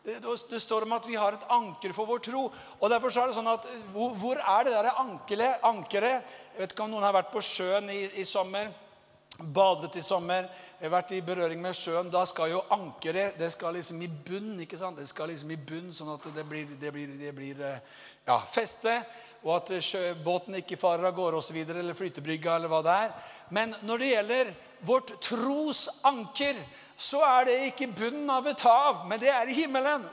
[0.00, 2.46] Det, det, står om at vi har et anker for vår tro.
[2.78, 6.30] og derfor så er det sånn at Hvor, hvor er det der ankeret?
[6.54, 8.70] Jeg vet ikke om noen har vært på sjøen i, i sommer
[9.40, 10.48] badet i sommer,
[10.80, 12.10] vært i berøring med sjøen.
[12.12, 14.58] Da skal jo ankeret det skal liksom i bunn.
[14.60, 14.98] ikke sant?
[14.98, 17.80] Det skal liksom i bunn, sånn at det blir, det blir, det blir eh,
[18.28, 19.00] ja, feste.
[19.42, 19.72] Og at
[20.24, 21.62] båten ikke farer av gårde osv.
[21.62, 23.14] Eller flytebrygga eller hva det er.
[23.50, 24.52] Men når det gjelder
[24.86, 26.60] vårt trosanker,
[26.96, 30.04] så er det ikke bunnen av et hav, men det er i himmelen.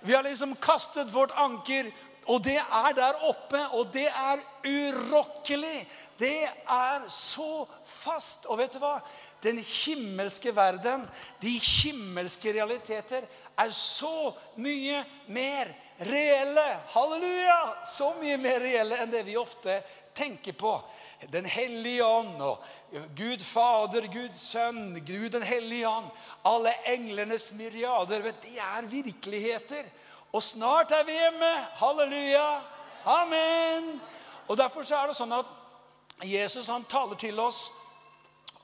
[0.00, 1.90] Vi har liksom kastet vårt anker
[2.30, 5.88] og det er der oppe, og det er urokkelig.
[6.18, 8.46] Det er så fast.
[8.46, 8.98] Og vet du hva?
[9.42, 11.06] Den himmelske verden,
[11.42, 13.24] de himmelske realiteter,
[13.58, 16.80] er så mye mer reelle.
[16.86, 17.76] Halleluja!
[17.84, 19.80] Så mye mer reelle enn det vi ofte
[20.16, 20.72] tenker på.
[21.28, 22.64] Den hellige ånd og
[23.16, 26.08] Gud Fader, Gud Sønn, Gud den hellige ånd.
[26.48, 28.24] Alle englenes myriader.
[28.24, 29.92] Vet, de er virkeligheter.
[30.32, 31.52] Og snart er vi hjemme.
[31.82, 32.48] Halleluja.
[33.04, 33.94] Amen.
[34.48, 35.56] Og Derfor så er det sånn at
[36.26, 37.68] Jesus han taler til oss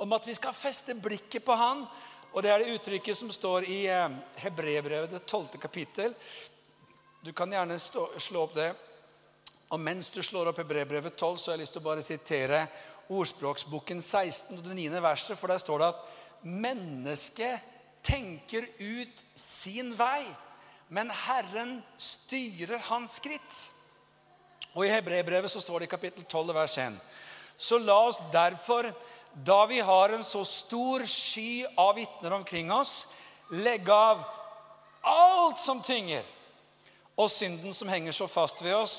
[0.03, 1.87] om at vi skal feste blikket på han.
[2.33, 6.13] Og Det er det uttrykket som står i eh, Hebrebrevet, det tolvte kapittel.
[7.27, 8.69] Du kan gjerne stå, slå opp det.
[9.75, 12.05] Og mens du slår opp i brevbrevet 12, så har jeg lyst til å bare
[12.07, 12.61] sitere
[13.11, 15.01] ordspråksboken 16, det 9.
[15.03, 16.05] verset, for der står det at
[16.47, 17.73] mennesket
[18.07, 20.23] tenker ut sin vei,
[20.95, 23.59] men Herren styrer hans skritt.
[24.77, 27.03] Og i Hebreerbrevet så står det i kapittel 12, vers 1.
[27.59, 28.93] Så la oss derfor,
[29.35, 33.17] da vi har en så stor sky av vitner omkring oss,
[33.51, 34.23] legge av
[35.03, 36.36] alt som tynger,
[37.17, 38.97] og synden som henger så fast ved oss,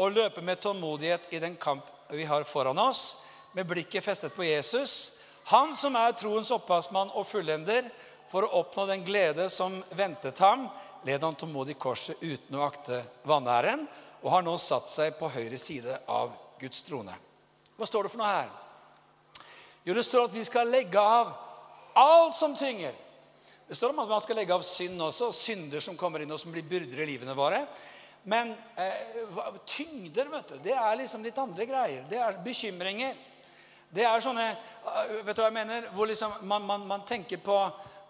[0.00, 4.44] og løpe med tålmodighet i den kamp vi har foran oss, med blikket festet på
[4.44, 7.90] Jesus, han som er troens opphavsmann og fullender,
[8.32, 10.64] for å oppnå den glede som ventet ham,
[11.04, 13.84] led han tålmodig korset uten å akte vanæren,
[14.22, 17.12] og har nå satt seg på høyre side av Guds trone.
[17.76, 18.50] Hva står det for noe her?
[19.84, 21.32] Jo, det står at vi skal legge av
[21.98, 22.94] alt som tynger.
[23.72, 26.36] Det står om at man skal legge av synd også, synder som kommer inn og
[26.36, 27.62] som blir byrder i livene våre.
[28.28, 32.02] Men eh, tyngder vet du, det er liksom litt andre greier.
[32.10, 33.16] Det er bekymringer.
[33.88, 35.88] Det er sånne eh, Vet du hva jeg mener?
[35.96, 37.56] Hvor liksom man, man, man, tenker på,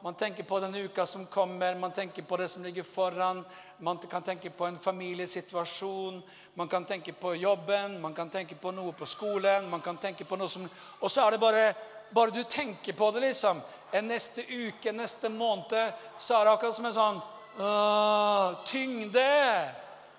[0.03, 3.45] man tenker på denne uka som kommer, man tenker på det som ligger foran.
[3.87, 6.19] Man kan tenke på en familiesituasjon,
[6.59, 9.71] man kan tenke på jobben, man kan tenke på noe på skolen.
[9.71, 10.67] man kan tenke på noe som,
[10.99, 11.75] Og så er det bare
[12.13, 13.61] bare du tenker på det, liksom,
[14.01, 17.21] neste uke, neste måned, så er det akkurat som en sånn
[18.67, 19.29] tyngde.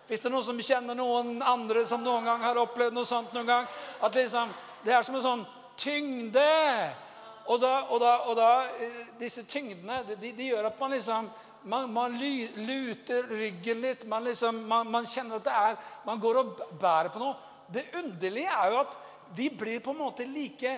[0.05, 3.47] Fins det noen som kjenner noen andre som noen gang har opplevd noe sånt noen
[3.47, 3.67] gang?
[4.01, 4.51] At liksom,
[4.83, 5.45] Det er som en sånn
[5.79, 6.91] tyngde.
[7.47, 11.29] Og da, og da, og da eh, Disse tyngdene de, de, gjør at man liksom
[11.63, 14.05] man, man luter ryggen litt.
[14.11, 17.37] Man, liksom, man, man, kjenner at det er Man går og bærer på noe.
[17.71, 18.99] Det underlige er jo at
[19.33, 20.75] vi blir på en måte like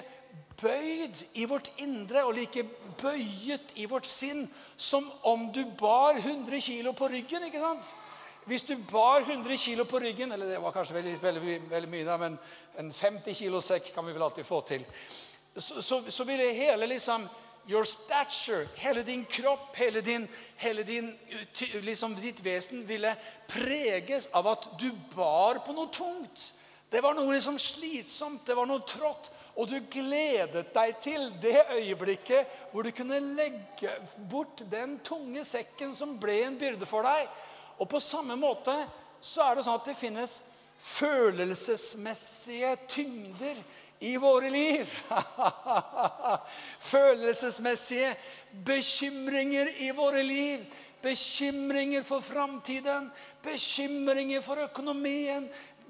[0.61, 2.63] bøyd i vårt indre og like
[3.01, 4.45] bøyet i vårt sinn
[4.77, 7.43] som om du bar 100 kilo på ryggen.
[7.43, 7.93] ikke sant?
[8.45, 12.05] Hvis du bar 100 kilo på ryggen, eller det var kanskje veldig, veldig, veldig mye,
[12.05, 12.37] da, men
[12.77, 14.85] en 50 kilo sekk kan vi vel alltid få til,
[15.57, 17.27] så, så, så ville hele liksom
[17.67, 21.07] Your stature, hele din kropp, hele, din, hele din,
[21.81, 23.15] liksom, ditt vesen ville
[23.49, 26.43] preges av at du bar på noe tungt.
[26.95, 29.27] Det var noe liksom slitsomt, det var noe trått.
[29.59, 33.91] Og du gledet deg til det øyeblikket hvor du kunne legge
[34.31, 37.27] bort den tunge sekken som ble en byrde for deg.
[37.83, 38.77] Og på samme måte
[39.19, 40.37] så er det sånn at det finnes
[40.85, 43.59] følelsesmessige tyngder
[43.99, 44.95] i våre liv.
[46.93, 48.15] Følelsesmessige
[48.71, 50.63] bekymringer i våre liv.
[51.03, 53.11] Bekymringer for framtiden,
[53.43, 55.43] bekymringer for økonomien,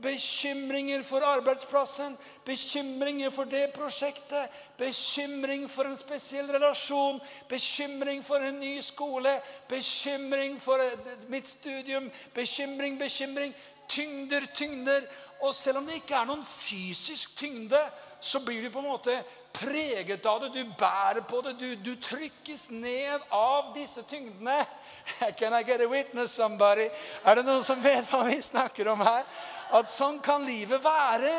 [0.06, 7.18] Bekymringer for arbeidsplassen, bekymringer for det prosjektet, bekymring for en spesiell relasjon,
[7.50, 9.40] bekymring for en ny skole,
[9.70, 10.84] bekymring for
[11.30, 13.56] mitt studium, bekymring, bekymring.
[13.88, 15.04] Tyngder, tyngder.
[15.42, 17.80] Og selv om det ikke er noen fysisk tyngde,
[18.22, 19.18] så blir du på en måte
[19.54, 20.50] preget av det.
[20.56, 21.54] Du bærer på det.
[21.60, 24.64] Du, du trykkes ned av disse tyngdene.
[25.40, 26.88] Can I get a witness, somebody?
[27.26, 29.28] Er det noen som vet hva vi snakker om her?
[29.76, 31.36] At sånn kan livet være.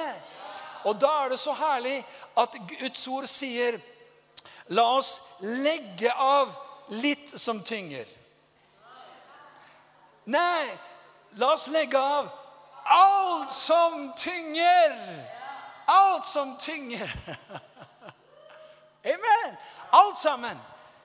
[0.86, 1.98] Og da er det så herlig
[2.38, 3.80] at Guds ord sier
[4.74, 6.50] La oss legge av
[6.98, 8.08] litt som tynger.
[10.26, 10.66] Nei,
[11.38, 12.26] la oss legge av
[12.82, 14.96] alt som tynger.
[15.86, 17.06] Alt som tynger.
[19.14, 19.56] Amen.
[19.90, 20.58] Alt sammen.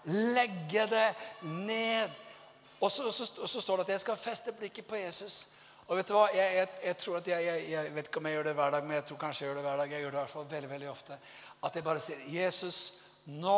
[0.03, 2.09] Legge det ned.
[2.79, 5.60] Og så, så, så, står det at jeg skal feste blikket på Jesus.
[5.91, 6.27] Og vet du hva?
[6.31, 8.85] Jeg, jeg, jeg tror at jeg, jeg, vet ikke om jeg gjør det hver dag,
[8.87, 9.89] men jeg tror kanskje jeg gjør det hver dag.
[9.91, 11.17] Jeg gjør det i hvert fall veldig, veldig ofte.
[11.67, 12.77] At jeg bare sier, 'Jesus,
[13.43, 13.57] nå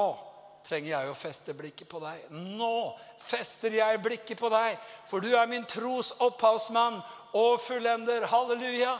[0.66, 2.72] trenger jeg å feste blikket på deg.' 'Nå
[3.22, 6.98] fester jeg blikket på deg, for du er min tros opphavsmann
[7.38, 8.98] og fullender.' Halleluja.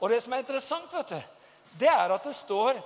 [0.00, 1.22] Og det som er interessant, vet du,
[1.78, 2.82] det er at det står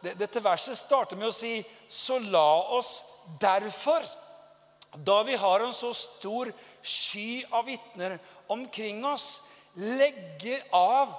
[0.00, 1.58] Dette verset starter med å si
[1.88, 3.02] 'Så la oss
[3.42, 4.06] derfor'
[4.94, 8.18] Da vi har en så stor sky av vitner
[8.50, 11.12] omkring oss, legge av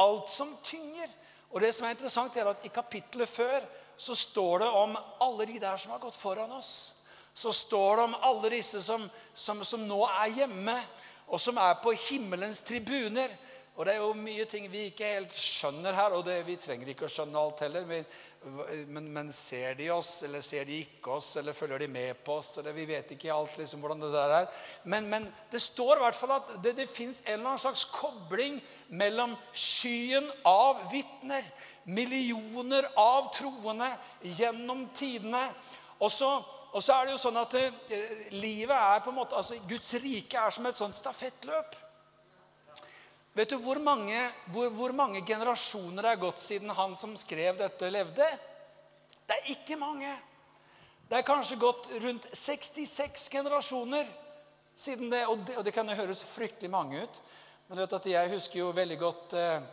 [0.00, 1.10] alt som tynger.
[1.54, 3.64] Og det som er interessant er at I kapittelet før
[3.96, 7.04] så står det om alle de der som har gått foran oss.
[7.34, 10.76] Så står det om alle disse som, som, som nå er hjemme,
[11.30, 13.30] og som er på himmelens tribuner.
[13.74, 16.92] Og det er jo mye ting vi ikke helt skjønner her, og det, vi trenger
[16.92, 17.86] ikke å skjønne alt heller.
[17.88, 18.04] Men,
[18.86, 22.36] men, men, ser de oss, eller ser de ikke oss, eller følger de med på
[22.38, 22.52] oss?
[22.62, 24.46] Eller, vi vet ikke alt liksom, hvordan det der er.
[24.86, 27.82] Men, men det står i hvert fall at det, det fins en eller annen slags
[27.90, 28.60] kobling
[28.94, 31.42] mellom skyen av vitner,
[31.90, 33.90] millioner av troende
[34.38, 35.48] gjennom tidene.
[35.98, 36.30] Og så,
[36.70, 38.04] og så er det jo sånn at det,
[38.38, 41.74] livet er på en måte, altså Guds rike er som et sånt stafettløp.
[43.34, 44.18] Vet du hvor mange,
[44.54, 48.28] hvor, hvor mange generasjoner er gått siden han som skrev dette, levde?
[49.26, 50.12] Det er ikke mange.
[51.08, 54.06] Det er kanskje gått rundt 66 generasjoner
[54.74, 55.24] siden det.
[55.26, 57.18] Og det, og det kan jo høres fryktelig mange ut.
[57.66, 59.66] Men vet at jeg husker jo veldig godt eh,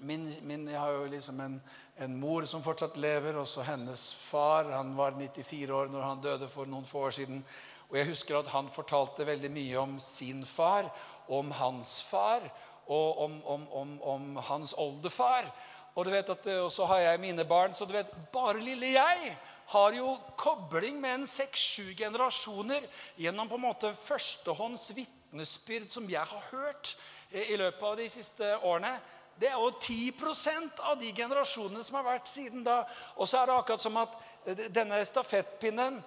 [0.00, 1.60] min, min, Jeg har jo liksom en,
[1.96, 4.72] en, mor som fortsatt lever, og så hennes far.
[4.74, 7.44] Han var 94 år når han døde for noen få år siden.
[7.90, 10.90] Og jeg husker at han fortalte veldig mye om sin far,
[11.28, 12.42] om hans far
[12.90, 15.46] og om, om, om, om hans oldefar.
[15.94, 18.94] Og du vet at, eh, så har jeg mine barn, så du vet, bare lille
[18.96, 19.34] jeg
[19.70, 22.86] har jo kobling med en seks-sju generasjoner
[23.20, 26.96] gjennom på en måte førstehånds vitnesbyrd som jeg har hørt
[27.30, 28.96] i løpet av de siste årene.
[29.38, 32.80] Det er jo 10% av de generasjonene som har vært siden da.
[33.16, 36.00] Og så er det akkurat som at eh, denne stafettpinnen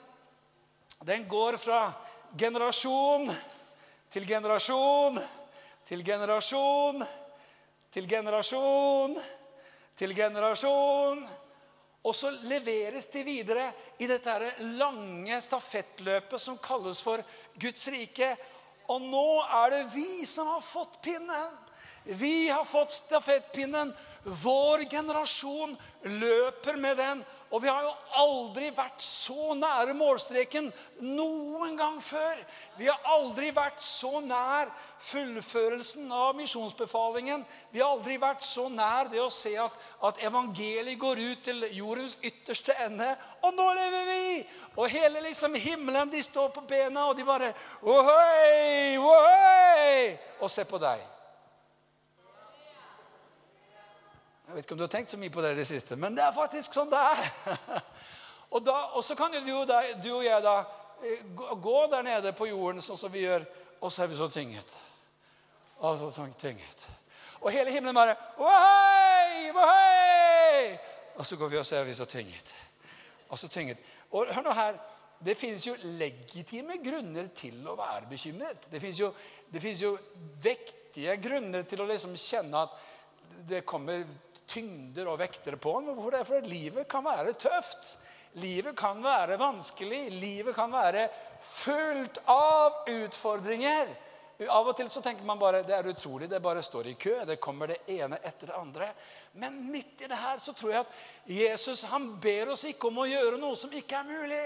[1.07, 1.85] den går fra
[2.39, 3.31] generasjon
[4.11, 5.17] til generasjon
[5.85, 7.03] til generasjon
[7.93, 9.17] til generasjon
[9.97, 11.23] til generasjon.
[12.03, 13.69] Og så leveres de videre
[14.03, 14.33] i dette
[14.75, 17.21] lange stafettløpet som kalles for
[17.61, 18.33] Guds rike.
[18.91, 19.27] Og nå
[19.61, 21.53] er det vi som har fått pinnen.
[22.03, 23.93] Vi har fått stafettpinnen.
[24.23, 27.23] Vår generasjon løper med den.
[27.51, 30.69] Og vi har jo aldri vært så nære målstreken
[31.03, 32.39] noen gang før.
[32.79, 34.71] Vi har aldri vært så nær
[35.03, 37.43] fullførelsen av misjonsbefalingen.
[37.73, 39.75] Vi har aldri vært så nær det å se at,
[40.07, 43.11] at evangeliet går ut til jordens ytterste ende.
[43.43, 44.43] Og nå lever vi!
[44.77, 47.51] Og hele liksom himmelen, de står på bena, og de bare
[47.83, 50.13] Ohoi, ohoi!
[50.39, 51.12] Og se på deg.
[54.53, 56.13] Jeg vet ikke om du har tenkt så mye på det i det siste, men
[56.13, 57.21] det er faktisk sånn det er.
[58.53, 59.53] og, da, og så kan jo du,
[59.97, 60.51] du, og jeg da
[61.01, 63.47] eh, gå der nede på jorden sånn som vi gjør,
[63.81, 64.75] og så er vi så tynget.
[65.81, 66.85] Og så tynget.
[67.39, 69.49] Og hele himmelen bare Ohoi!
[69.55, 70.67] Ohoi!
[71.17, 72.53] Og så går vi og så er vi så tynget.
[73.33, 73.81] Og så tynget.
[74.11, 74.77] Og hør nå her.
[75.17, 78.69] Det finnes jo legitime grunner til å være bekymret.
[78.69, 79.09] Det finnes jo,
[79.49, 79.95] det finnes jo
[80.45, 82.77] vektige grunner til å liksom kjenne at
[83.49, 84.05] det kommer
[84.47, 85.93] tyngder og vektere på den.
[85.93, 86.25] Hvorfor det?
[86.27, 87.97] For livet kan være tøft.
[88.41, 90.07] Livet kan være vanskelig.
[90.11, 91.07] Livet kan være
[91.41, 93.93] fullt av utfordringer.
[94.49, 97.13] Av og til så tenker man bare det er utrolig, det bare står i kø.
[97.27, 98.89] Det kommer det ene etter det andre.
[99.39, 103.03] Men midt i det her så tror jeg at Jesus han ber oss ikke om
[103.03, 104.43] å gjøre noe som ikke er mulig.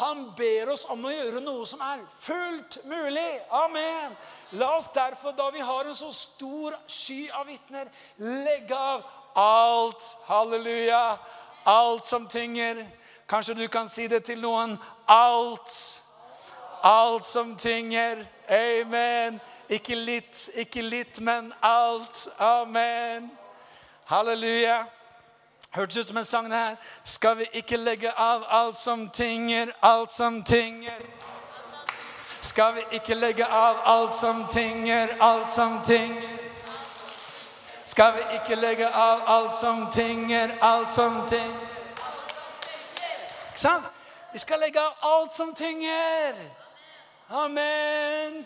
[0.00, 3.28] Han ber oss om å gjøre noe som er fullt mulig.
[3.52, 4.14] Amen.
[4.56, 10.16] La oss derfor, da vi har en så stor sky av vitner, legge av alt.
[10.26, 11.18] Halleluja.
[11.64, 12.86] Alt som tynger.
[13.28, 14.78] Kanskje du kan si det til noen.
[15.08, 16.00] Alt.
[16.82, 18.26] Alt som tynger.
[18.48, 19.40] Amen.
[19.68, 22.28] Ikke litt, ikke litt, men alt.
[22.38, 23.30] Amen.
[24.04, 24.82] Halleluja.
[25.72, 26.76] Hørtes ut som en sang her.
[27.04, 31.00] Skal vi ikke legge av alt som tynger, alt som tynger?
[32.40, 36.41] Skal vi ikke legge av alt som tynger, alt som tynger?
[37.86, 41.68] Skal vi ikke legge av alt som tynger, alt som tynger?
[43.50, 43.88] Ikke sant?
[44.32, 46.38] Vi skal legge av alt som tynger.
[47.28, 48.38] Amen.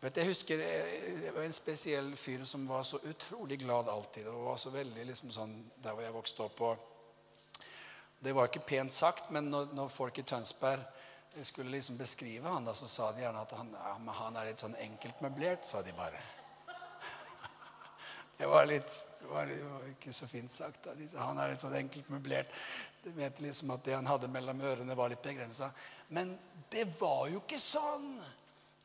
[0.00, 4.26] Vet, jeg husker det var en spesiell fyr som var så utrolig glad alltid.
[4.26, 6.60] og var så veldig liksom sånn, Der hvor jeg vokste opp.
[6.60, 7.62] Og
[8.18, 10.80] det var ikke pent sagt, men når, når folk i Tønsberg
[11.42, 14.62] skulle liksom beskrive han, da, så sa de gjerne at han, ja, han er litt
[14.62, 16.20] sånn enkeltmøblert, sa de bare.
[18.42, 19.50] Det var, litt, det var,
[19.92, 20.82] ikke så fint sagt.
[20.82, 21.20] Da.
[21.22, 22.50] Han er litt sånn enkelt møblert.
[23.04, 25.68] Det vet liksom at Det han hadde mellom ørene, var litt begrensa.
[26.10, 26.32] Men
[26.72, 28.08] det var jo ikke sånn.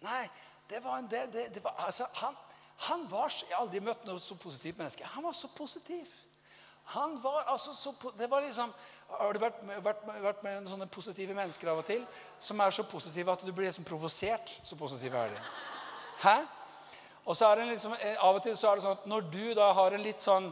[0.06, 0.28] Nei,
[0.70, 2.38] det var en del det, det var, altså, han,
[2.86, 5.10] han, var Jeg har aldri møtt noe så positivt menneske.
[5.16, 6.12] Han var så positiv.
[6.94, 8.70] Han var altså så det var liksom,
[9.10, 12.06] Har du vært, vært, vært med sånne positive mennesker av og til?
[12.38, 14.54] Som er så positive at du blir liksom provosert.
[14.62, 15.42] Så positive er de.
[16.28, 16.38] Hæ?
[17.28, 19.30] Og så er det liksom, eh, Av og til så er det sånn at når
[19.32, 20.48] du da har en litt sånn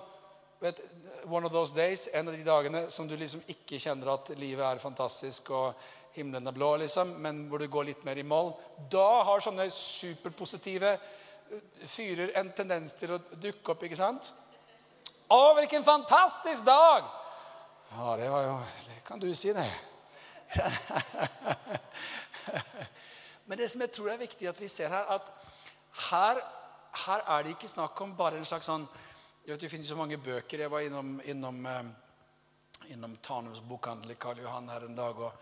[0.59, 0.81] vet,
[1.25, 4.65] One of those days, en av de dagene som du liksom ikke kjenner at livet
[4.67, 5.73] er fantastisk og
[6.13, 8.53] himmelen er blå, liksom, men hvor du går litt mer i moll,
[8.91, 13.83] da har sånne superpositive eh, fyrer en tendens til å dukke opp.
[13.87, 14.29] ikke sant?
[15.33, 17.09] Å, hvilken fantastisk dag!
[17.95, 18.55] Ja, det var jo
[19.05, 19.69] Kan du si det?
[23.47, 25.31] Men det som jeg tror er viktig at vi ser her, at
[26.09, 26.41] her
[26.95, 28.87] her er det ikke snakk om bare en slags sånn
[29.45, 30.59] vet, Det finnes så mange bøker.
[30.59, 35.19] Jeg var innom, innom, eh, innom Tanums bokhandel i Karl Johan her en dag.
[35.19, 35.33] og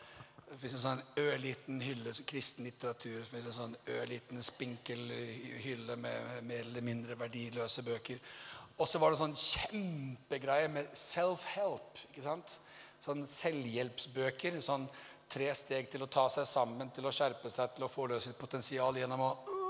[0.49, 3.19] Det fins en sånn ørliten hylle kristen litteratur.
[3.19, 5.09] Det fins en sånn ørliten spinkel
[5.63, 8.19] hylle med mer eller mindre verdiløse bøker.
[8.77, 12.05] Og så var det sånn kjempegreie med self-help.
[12.11, 12.59] ikke sant?
[13.01, 14.61] Sånn selvhjelpsbøker.
[14.61, 14.87] sånn
[15.33, 18.27] Tre steg til å ta seg sammen, til å skjerpe seg, til å få løs
[18.27, 19.62] sitt potensial gjennom å!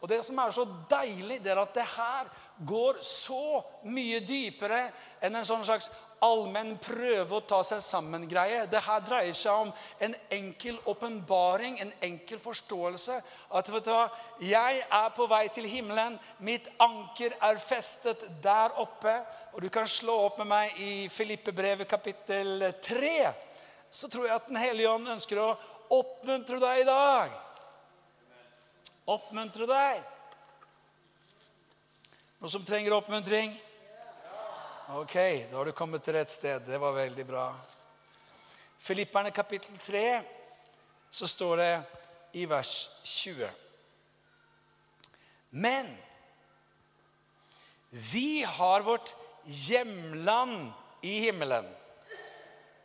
[0.00, 2.28] Og det som er så deilig, det er at det her
[2.68, 4.88] går så mye dypere
[5.22, 5.90] enn en sånn slags
[6.24, 8.64] allmenn prøve å ta seg sammen-greie.
[8.70, 9.70] Det her dreier seg om
[10.02, 13.18] en enkel åpenbaring, en enkel forståelse.
[13.58, 14.08] At vet du hva,
[14.42, 16.18] jeg er på vei til himmelen.
[16.46, 19.14] Mitt anker er festet der oppe.
[19.54, 23.16] Og du kan slå opp med meg i Filippebrevet kapittel 3.
[23.90, 25.52] Så tror jeg at Den hellige ånd ønsker å
[25.94, 27.44] oppmuntre deg i dag.
[29.08, 30.02] Oppmuntre deg.
[32.38, 33.54] Noen som trenger oppmuntring?
[35.00, 35.14] Ok,
[35.48, 36.66] da har du kommet til rett sted.
[36.68, 37.46] Det var veldig bra.
[38.78, 40.04] Filipperne kapittel 3,
[41.10, 41.72] så står det
[42.40, 43.48] i vers 20.
[45.56, 45.88] Men
[48.12, 51.64] vi har vårt hjemland i himmelen.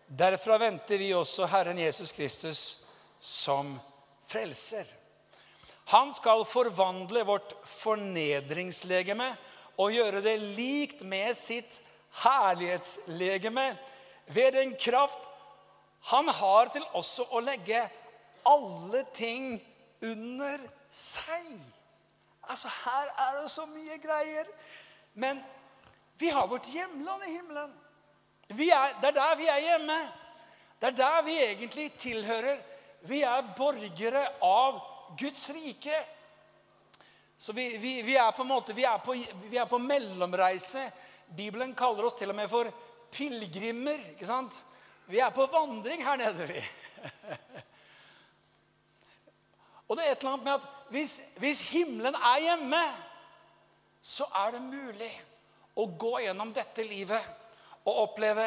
[0.07, 2.65] Derfra venter vi også Herren Jesus Kristus
[3.19, 3.75] som
[4.23, 5.02] frelser.
[5.91, 9.33] Han skal forvandle vårt fornedringslegeme
[9.81, 11.81] og gjøre det likt med sitt
[12.23, 13.67] herlighetslegeme
[14.33, 15.29] ved den kraft
[16.11, 17.79] han har til også å legge
[18.47, 19.55] alle ting
[20.03, 20.59] under
[20.91, 21.45] seg.
[22.43, 24.49] Altså, Her er det så mye greier.
[25.13, 25.39] Men
[26.19, 27.71] vi har vårt hjemland i himmelen.
[28.49, 29.99] Er, det er der vi er hjemme.
[30.81, 32.59] Det er der vi egentlig tilhører.
[33.07, 34.81] Vi er borgere av
[35.19, 36.03] Guds rike.
[37.37, 39.15] Så vi, vi, vi er på en måte, vi er på,
[39.49, 40.85] vi er på mellomreise
[41.33, 42.69] Bibelen kaller oss til og med for
[43.13, 44.13] pilegrimer.
[44.13, 44.63] ikke sant?
[45.09, 46.61] Vi er på vandring her nede, vi.
[49.87, 52.83] og det er et eller annet med at hvis, hvis himmelen er hjemme,
[54.03, 55.11] så er det mulig
[55.79, 57.23] å gå gjennom dette livet
[57.83, 58.45] og oppleve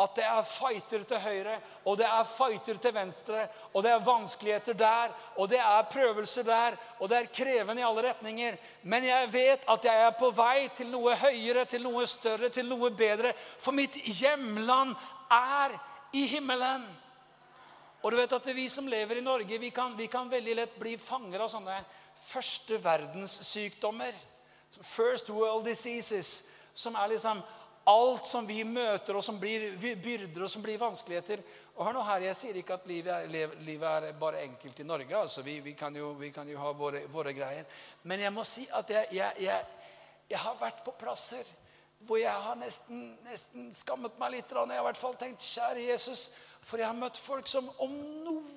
[0.00, 3.42] at det er fighter til høyre, og det er fighter til venstre,
[3.74, 7.84] og det er vanskeligheter der, og det er prøvelser der, og det er krevende i
[7.84, 8.56] alle retninger.
[8.82, 12.68] Men jeg vet at jeg er på vei til noe høyere, til noe større, til
[12.70, 13.34] noe bedre.
[13.36, 14.96] For mitt hjemland
[15.30, 15.76] er
[16.16, 16.86] i himmelen.
[18.00, 20.78] Og du vet at Vi som lever i Norge, vi kan, vi kan veldig lett
[20.80, 21.76] bli fanger av sånne
[22.16, 24.14] første verdenssykdommer.
[24.80, 26.56] First world diseases.
[26.74, 27.42] Som er liksom
[27.84, 31.40] alt som vi møter, og som blir byrder og som blir vanskeligheter.
[31.76, 34.84] Og hør nå her, Jeg sier ikke at livet er, livet er bare enkelt i
[34.84, 35.16] Norge.
[35.16, 37.64] altså Vi, vi, kan, jo, vi kan, jo, ha våre, våre, greier.
[38.02, 39.64] Men jeg må si at jeg, jeg, jeg,
[40.30, 41.44] jeg har vært på plasser
[42.00, 44.52] hvor jeg har nesten, nesten skammet meg litt.
[44.52, 46.30] Jeg har i hvert fall tenkt, kjære Jesus,
[46.64, 47.92] for jeg har møtt folk som om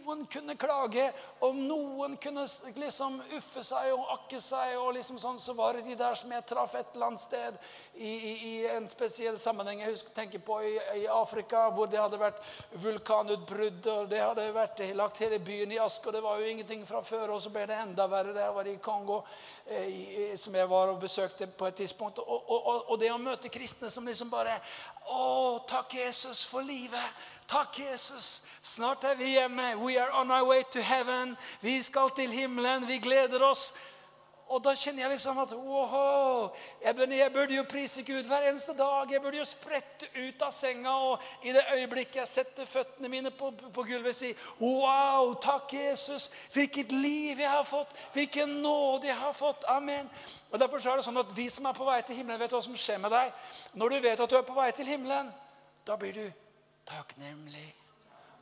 [0.03, 2.43] noen kunne klage, om noen kunne
[2.79, 6.31] liksom uffe seg og akke seg, og liksom sånn, så var det de der som
[6.31, 7.57] jeg traff et eller annet sted
[7.95, 9.83] i, i, i en spesiell sammenheng.
[9.83, 10.73] Jeg husker, tenker på i,
[11.03, 12.41] i, Afrika, hvor det hadde vært
[12.83, 16.85] vulkanutbrudd, og det hadde vært lagt hele byen i aske, og det var jo ingenting
[16.87, 18.35] fra før, og så ble det enda verre.
[18.35, 19.21] Det var i Kongo,
[19.67, 22.19] eh, som jeg var og besøkte på et tidspunkt.
[22.23, 24.57] Og, og, og, og det å møte kristne som liksom bare
[25.11, 27.23] å, takk, Jesus, for livet.
[27.47, 28.43] Takk, Jesus.
[28.63, 29.75] Snart er vi hjemme.
[29.77, 31.37] We are on our way to heaven.
[31.61, 32.87] Vi skal til himmelen.
[32.87, 33.73] Vi gleder oss.
[34.53, 36.49] Og da kjenner jeg liksom at wow,
[36.83, 39.11] jeg burde, jeg burde, jo prise Gud hver eneste dag.
[39.11, 43.31] Jeg burde jo sprette ut av senga og i det øyeblikket jeg setter føttene mine
[43.33, 44.29] på, på gulvet, si
[44.59, 46.27] Wow, takk, Jesus.
[46.53, 47.95] Hvilket liv jeg har fått.
[48.13, 49.65] Hvilken nåde jeg har fått.
[49.73, 50.11] Amen.
[50.51, 52.61] Og Derfor er det sånn at vi som er på vei til himmelen, vet hva
[52.61, 53.33] som skjer med deg.
[53.79, 55.33] Når du vet at du er på vei til himmelen,
[55.87, 56.42] da blir du
[56.87, 57.69] takknemlig.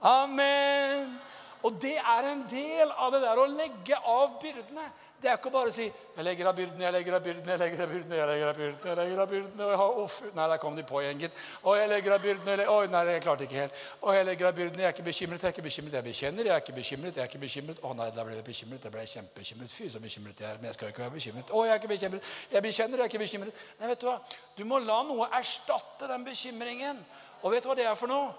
[0.02, 1.20] Amen.
[1.62, 4.88] Og det er en del av det der å legge av byrdene.
[5.22, 7.60] Det er ikke bare å si 'Jeg legger av byrdene, jeg legger av byrdene, jeg
[7.60, 8.16] legger av byrdene'.
[8.18, 11.20] jeg legger av byrdene, jeg legger av byrdene, og Nei, der kom de på igjen,
[11.20, 11.32] gitt.
[11.64, 13.74] Å, jeg legger av byrdene, Oi, nei, jeg klarte ikke helt.
[14.02, 15.94] Å, jeg legger av byrdene, jeg er ikke bekymret, jeg er ikke bekymret.
[15.94, 17.78] Jeg bekjenner, jeg er ikke bekymret, jeg er ikke bekymret.
[17.84, 18.84] Å nei, da ble jeg bekymret.
[18.84, 19.72] jeg ble kjempebekymret.
[19.72, 20.56] Fy, så bekymret jeg er.
[20.58, 21.52] Men jeg skal ikke være bekymret.
[21.52, 22.24] Å, jeg er ikke bekymret.
[22.52, 23.54] Jeg bekjenner, jeg er ikke bekymret.
[23.80, 24.18] Nei, vet du hva?
[24.58, 27.06] Du må la noe erstatte den bekymringen.
[27.42, 28.32] Og vet du hva det er for noe?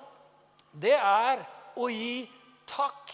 [0.73, 1.43] Det er
[1.77, 2.23] å gi
[2.69, 3.13] takk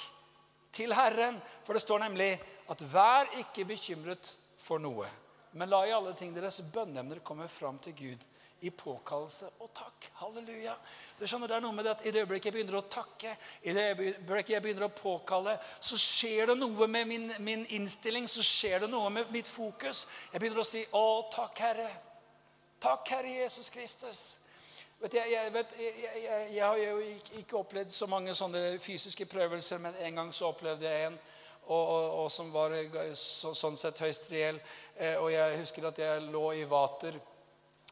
[0.75, 1.41] til Herren.
[1.67, 2.33] For det står nemlig
[2.69, 5.09] at vær ikke bekymret for noe,
[5.57, 8.27] men la i alle ting deres bønneemner komme fram til Gud
[8.67, 10.09] i påkallelse og takk.
[10.19, 10.75] Halleluja.
[11.19, 13.37] Du skjønner, det er noe med det at I det øyeblikket jeg begynner å takke,
[13.63, 18.27] i det øyeblikket jeg begynner å påkalle, så skjer det noe med min, min innstilling,
[18.29, 20.05] så skjer det noe med mitt fokus.
[20.33, 21.95] Jeg begynner å si 'Å, takk, Herre'.
[22.81, 24.48] Takk, Herre Jesus Kristus.
[24.99, 26.99] Vet, jeg, jeg, vet, jeg, jeg, har jo
[27.39, 31.19] ikke, opplevd så mange sånne fysiske prøvelser, men en gang så opplevde jeg en
[31.69, 32.73] og, og, og som var
[33.15, 34.59] så, sånn sett høyst reell.
[34.97, 37.19] Eh, og jeg husker at jeg lå i vater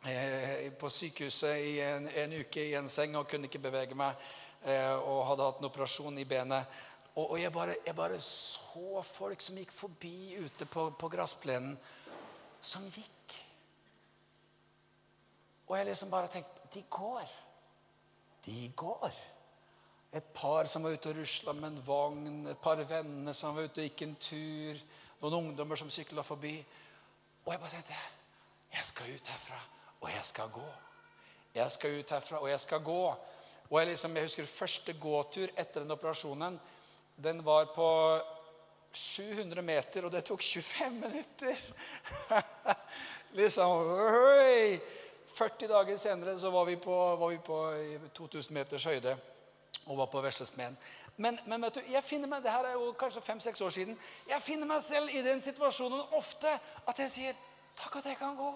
[0.09, 4.16] eh, på sykehuset i en, en, uke i en seng og kunne ikke bevege meg.
[4.64, 6.80] Eh, og hadde hatt en operasjon i benet.
[7.12, 11.76] Og, og jeg, bare, jeg, bare, så folk som gikk forbi ute på, på gressplenen,
[12.64, 13.36] som gikk.
[15.68, 17.29] Og jeg liksom bare tenkte De går.
[18.45, 19.12] De går.
[20.12, 23.64] Et par som var ute og rusla med en vogn, et par venner som var
[23.64, 24.83] ute og gikk en tur,
[25.22, 26.53] noen ungdommer som sykla forbi.
[27.47, 27.97] Og jeg bare tenkte
[28.74, 29.61] Jeg skal ut herfra,
[30.03, 30.66] og jeg skal gå.
[31.55, 33.01] Jeg skal ut herfra, og jeg skal gå.
[33.70, 36.61] Og jeg, liksom, jeg husker første gåtur etter den operasjonen.
[37.24, 37.89] Den var på
[38.93, 41.57] 700 meter, og det tok 25 minutter.
[43.41, 44.77] liksom oi.
[45.29, 47.59] 40 dager senere så var vi på, var vi på
[48.14, 49.16] 2000 meters høyde
[49.87, 50.79] og var på Veslesmeden.
[51.16, 53.99] Men, men vet du, jeg finner meg, det her er jo kanskje fem-seks år siden,
[54.29, 56.53] jeg finner meg selv i den situasjonen ofte
[56.87, 57.45] at jeg sier
[57.77, 58.55] Takk at jeg kan gå.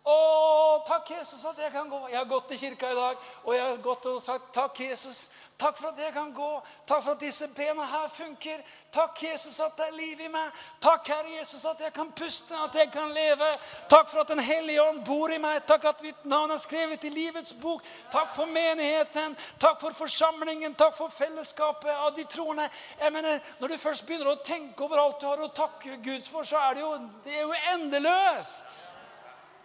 [0.00, 1.98] Å, takk, Jesus, at jeg kan gå.
[2.08, 5.18] Jeg har gått til kirka i dag, og jeg har gått og sagt takk, Jesus.
[5.60, 6.48] Takk for at jeg kan gå.
[6.88, 8.62] Takk for at disse bena her funker.
[8.94, 10.62] Takk, Jesus, at det er liv i meg.
[10.80, 13.50] Takk, Herre Jesus, at jeg kan puste, at jeg kan leve.
[13.92, 15.66] Takk for at Den hellige ånd bor i meg.
[15.68, 17.84] Takk at mitt navn er skrevet i livets bok.
[18.12, 19.36] Takk for menigheten.
[19.60, 20.78] Takk for forsamlingen.
[20.80, 22.70] Takk for fellesskapet av de troende.
[23.00, 26.24] Jeg mener, Når du først begynner å tenke over alt du har å takke Gud
[26.24, 26.94] for, så er det jo,
[27.24, 28.99] det er jo endeløst.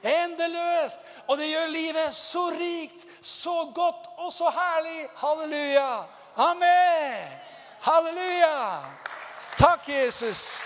[0.03, 1.01] Endeløst.
[1.27, 5.07] Og det gjør livet så rikt, så godt og så herlig.
[5.15, 6.03] Halleluja.
[6.35, 7.31] Amen.
[7.81, 8.81] Halleluja.
[9.57, 10.61] Takk, Jesus.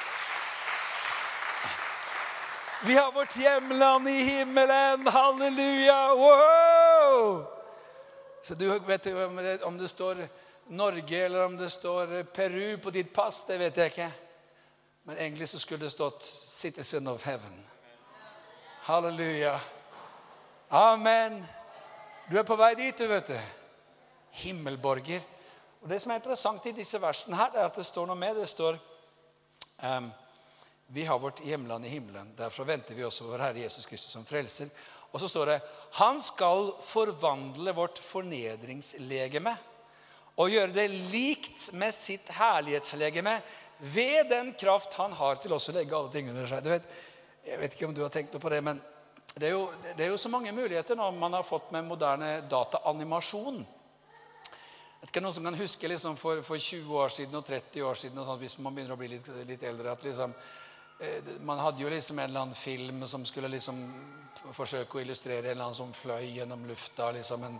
[2.83, 5.07] Vi har vårt hjemland i himmelen.
[5.07, 6.13] Halleluja.
[6.15, 7.45] Wow!
[8.43, 9.25] Så du vet jo
[9.63, 10.27] om det står
[10.69, 14.11] Norge eller om det står Peru på ditt pass, det vet jeg ikke.
[15.03, 17.63] Men egentlig så skulle det stått 'Citizen of Heaven'.
[18.89, 19.59] Halleluja.
[20.69, 21.45] Amen.
[22.29, 23.35] Du er på vei dit, du, vet du.
[24.41, 25.21] Himmelborger.
[25.83, 28.39] Og Det som er interessant i disse versene, her, er at det står noe med.
[28.41, 28.79] Det står
[29.83, 30.07] um,
[30.89, 32.31] Vi har vårt hjemland i himmelen.
[32.33, 34.73] Derfor venter vi også vår Herre Jesus Kristus som frelser.
[35.11, 35.59] Og så står det
[35.99, 39.53] Han skal forvandle vårt fornedringslegeme
[40.39, 43.37] og gjøre det likt med sitt herlighetslegeme
[43.93, 46.65] ved den kraft han har til også å legge alle ting under seg.
[46.65, 46.89] Du vet,
[47.49, 48.79] jeg vet ikke om du har tenkt noe på det, men
[49.35, 52.29] det er, jo, det er jo så mange muligheter når man har fått med moderne
[52.49, 53.59] dataanimasjon.
[53.59, 57.85] Jeg vet ikke noen som kan huske liksom for, for, 20 år siden og 30
[57.87, 60.33] år siden, sånt, hvis man begynner å bli litt, litt eldre at liksom,
[60.99, 63.79] eh, Man hadde jo liksom en eller annen film som skulle liksom
[64.51, 67.11] forsøke å illustrere en eller annen som fløy gjennom lufta.
[67.11, 67.59] liksom En,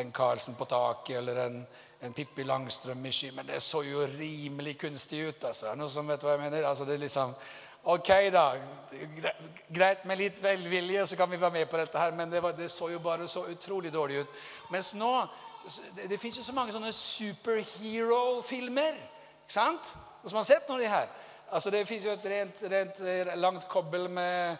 [0.00, 1.62] en Carlsen på taket eller en,
[2.00, 3.32] en Pippi Langstrøm i sky.
[3.36, 5.44] Men det så jo rimelig kunstig ut.
[5.44, 5.66] altså.
[5.66, 6.68] Er det noen som vet hva jeg mener?
[6.70, 7.34] Altså, det liksom
[7.84, 8.54] Ok, da.
[9.68, 12.12] Greit med litt velvilje, så kan vi være med på dette her.
[12.16, 14.28] Men det, var, det så jo bare så utrolig dårlig ut.
[14.70, 15.28] Mens nå
[15.68, 18.94] Det, det fins jo så mange sånne superhero-filmer.
[19.44, 19.96] Ikke sant?
[20.22, 21.08] Og som har sett noen av de her.
[21.50, 24.56] Altså Det fins jo et rent, rent, eh, langt kobbel med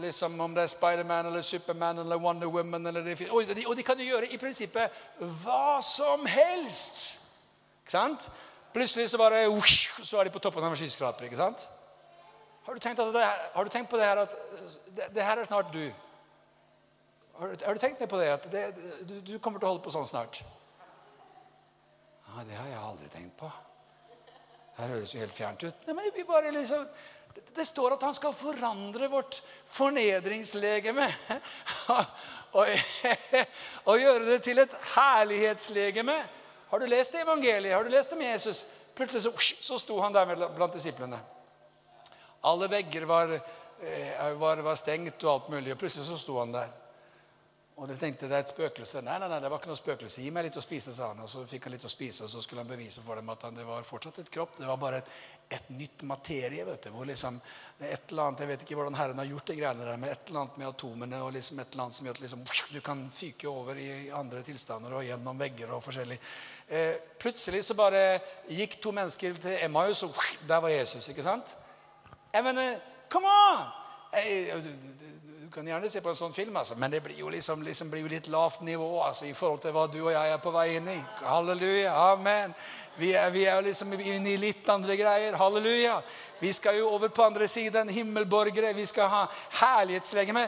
[0.00, 2.86] liksom om det er Spiderman eller Superman eller Wonder Woman.
[2.86, 7.20] Eller det, og, de, og de kan jo gjøre i prinsippet hva som helst.
[7.82, 8.30] Ikke sant?
[8.72, 9.60] Plutselig så bare
[10.02, 11.24] så er de på toppen av en skyskraper.
[11.24, 11.68] ikke sant?
[12.64, 14.34] Har du tenkt, det, har du tenkt på det her at
[14.96, 15.84] det, det, her er snart du?
[17.40, 18.64] Har har du tenkt på det at det,
[19.08, 20.42] du, du, kommer til å holde på sånn snart?
[22.30, 23.48] Nei, Det har jeg aldri tenkt på.
[24.10, 25.88] Det her høres jo helt fjernt ut.
[25.88, 26.84] Nei, men vi bare liksom...
[27.30, 29.38] Det står at han skal forandre vårt
[29.70, 31.06] fornedringslegeme.
[32.58, 32.70] og,
[33.86, 36.16] og gjøre det til et herlighetslegeme.
[36.70, 37.74] Har du lest det evangeliet?
[37.74, 38.64] Har du lest om Jesus?
[38.98, 39.32] Plutselig så,
[39.70, 41.20] så sto han der blant disiplene.
[42.40, 43.32] Alle vegger var,
[43.82, 45.72] eh, var, var, stengt og alt mulig.
[45.74, 46.70] Og plutselig så sto han der.
[47.80, 49.00] Og de tenkte det er et spøkelse.
[49.06, 50.20] Nei, nei, nei, det var ikke noe spøkelse.
[50.20, 51.22] Gi meg litt å spise, sa han.
[51.24, 53.46] Og så fikk han litt å spise, og så skulle han bevise for dem at
[53.46, 54.58] han, det var fortsatt et kropp.
[54.58, 55.08] Det var bare et,
[55.56, 56.66] et nytt materie.
[56.68, 57.38] vet du, hvor liksom,
[57.80, 60.28] et eller annet, Jeg vet ikke hvordan Herren har gjort det greiene der, men et
[60.28, 63.06] eller annet med atomene og liksom et eller annet som gjør at liksom, du kan
[63.16, 66.20] fyke over i andre tilstander og gjennom vegger og forskjellig.
[66.68, 68.04] Eh, plutselig så bare
[68.60, 71.08] gikk to mennesker til Emmaus, og der var Jesus.
[71.08, 71.56] ikke sant?
[72.32, 72.78] Jeg mener,
[73.10, 73.66] come on!
[74.14, 74.62] Jeg,
[75.50, 77.88] du kan gjerne se på en sånn film, altså, men det blir jo, liksom, liksom
[77.90, 80.52] blir jo litt lavt nivå altså, i forhold til hva du og jeg er på
[80.54, 80.98] vei inn i.
[81.26, 81.94] Halleluja.
[82.12, 82.54] Amen.
[83.00, 85.34] Vi er, vi er liksom inne i litt andre greier.
[85.40, 85.96] Halleluja.
[86.38, 87.90] Vi skal jo over på andre siden.
[87.90, 88.70] Himmelborgere.
[88.78, 89.24] Vi skal ha
[89.62, 90.46] herlighetslegeme.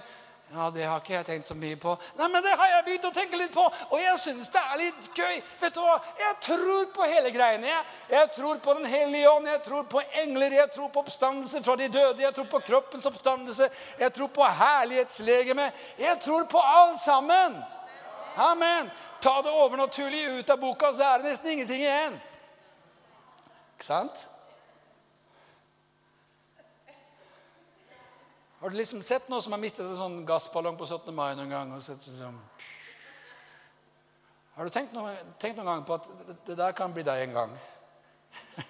[0.55, 1.95] Ja, det har ikke jeg tenkt så mye på.
[2.19, 4.81] Nei, men det har jeg begynt å tenke litt på, og jeg syns det er
[4.83, 5.39] litt gøy.
[5.63, 5.95] Vet du hva?
[6.21, 7.71] Jeg tror på hele greiene.
[7.71, 11.63] Jeg, jeg tror på Den hellige ånd, jeg tror på engler, jeg tror på oppstandelse
[11.65, 15.71] fra de døde, jeg tror på kroppens oppstandelse, jeg tror på herlighetslegeme.
[15.99, 17.57] Jeg tror på alt sammen.
[18.37, 18.91] Amen.
[19.25, 22.21] Ta det overnaturlige ut av boka, så er det nesten ingenting igjen.
[23.79, 24.27] Ikke sant?
[28.63, 31.09] Har du liksom sett noen som har mistet en sånn gassballong på 17.
[31.11, 31.71] mai noen gang?
[31.83, 32.37] sett liksom...
[34.55, 37.25] Har du tenkt noen, tenkt noen gang på at det, det der kan bli deg
[37.25, 37.57] en gang?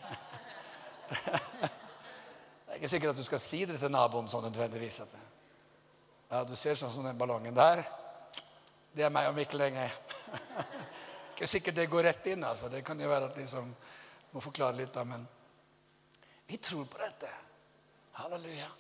[1.12, 5.03] det er ikke sikkert at du skal si det til naboen sånn nødvendigvis.
[5.05, 7.84] At ja, du ser sånn som den ballongen der.
[8.97, 9.90] Det er meg om ikke lenge.
[11.34, 12.49] ikke sikkert det går rett inn.
[12.49, 12.72] altså.
[12.72, 13.68] Det kan jo være at liksom
[14.32, 15.28] må forklare litt, da, men
[16.49, 17.28] vi tror på dette.
[18.22, 18.72] Halleluja.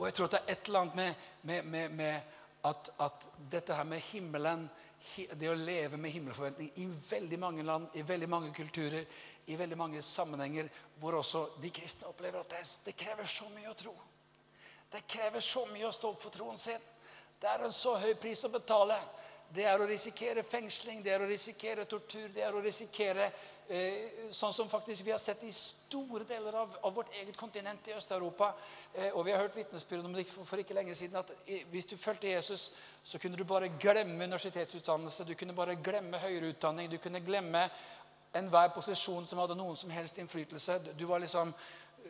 [0.00, 2.20] Og jeg tror at det er et eller annet med, med, med, med
[2.64, 4.62] at, at, dette her med himmelen,
[5.36, 9.04] det å leve med himmelforventning i veldig mange land, i veldig mange kulturer,
[9.46, 10.68] i veldig mange sammenhenger
[11.00, 13.94] hvor også de kristne opplever at det, det krever så mye å tro.
[14.90, 16.88] Det krever så mye å stå opp for troen sin.
[17.40, 18.96] Det er en så høy pris å betale.
[19.52, 23.28] Det er å risikere fengsling, det er å risikere tortur, det er å risikere
[24.34, 27.94] sånn som faktisk vi har sett i store deler av, av vårt eget kontinent i
[27.94, 28.48] Øst-Europa.
[28.94, 31.62] Eh, og vi har hørt vitnesbyrd om det for, for, ikke lenge siden at eh,
[31.70, 32.72] hvis du fulgte Jesus,
[33.04, 37.68] så kunne du bare glemme universitetsutdannelse, du kunne bare glemme høyere utdanning, du kunne glemme
[38.34, 40.80] enhver posisjon som hadde noen som helst innflytelse.
[40.98, 41.54] Du var liksom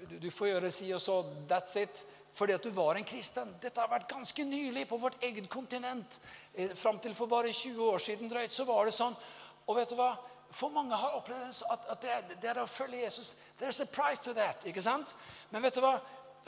[0.08, 1.20] du, du får gjøre si og så.
[1.48, 3.48] That's it fordi at du var en kristen.
[3.62, 6.20] Dette har vært ganske nylig på vårt eget kontinent.
[6.54, 9.16] Eh, fram til for bare 20 år siden drøyt, så var det sånn.
[9.66, 10.14] Og vet du hva?
[10.50, 13.36] For mange har opplevd at, at det, det, å følge Jesus.
[13.60, 14.66] There's a price to that.
[14.66, 15.14] ikke sant?
[15.50, 15.98] Men vet du hva?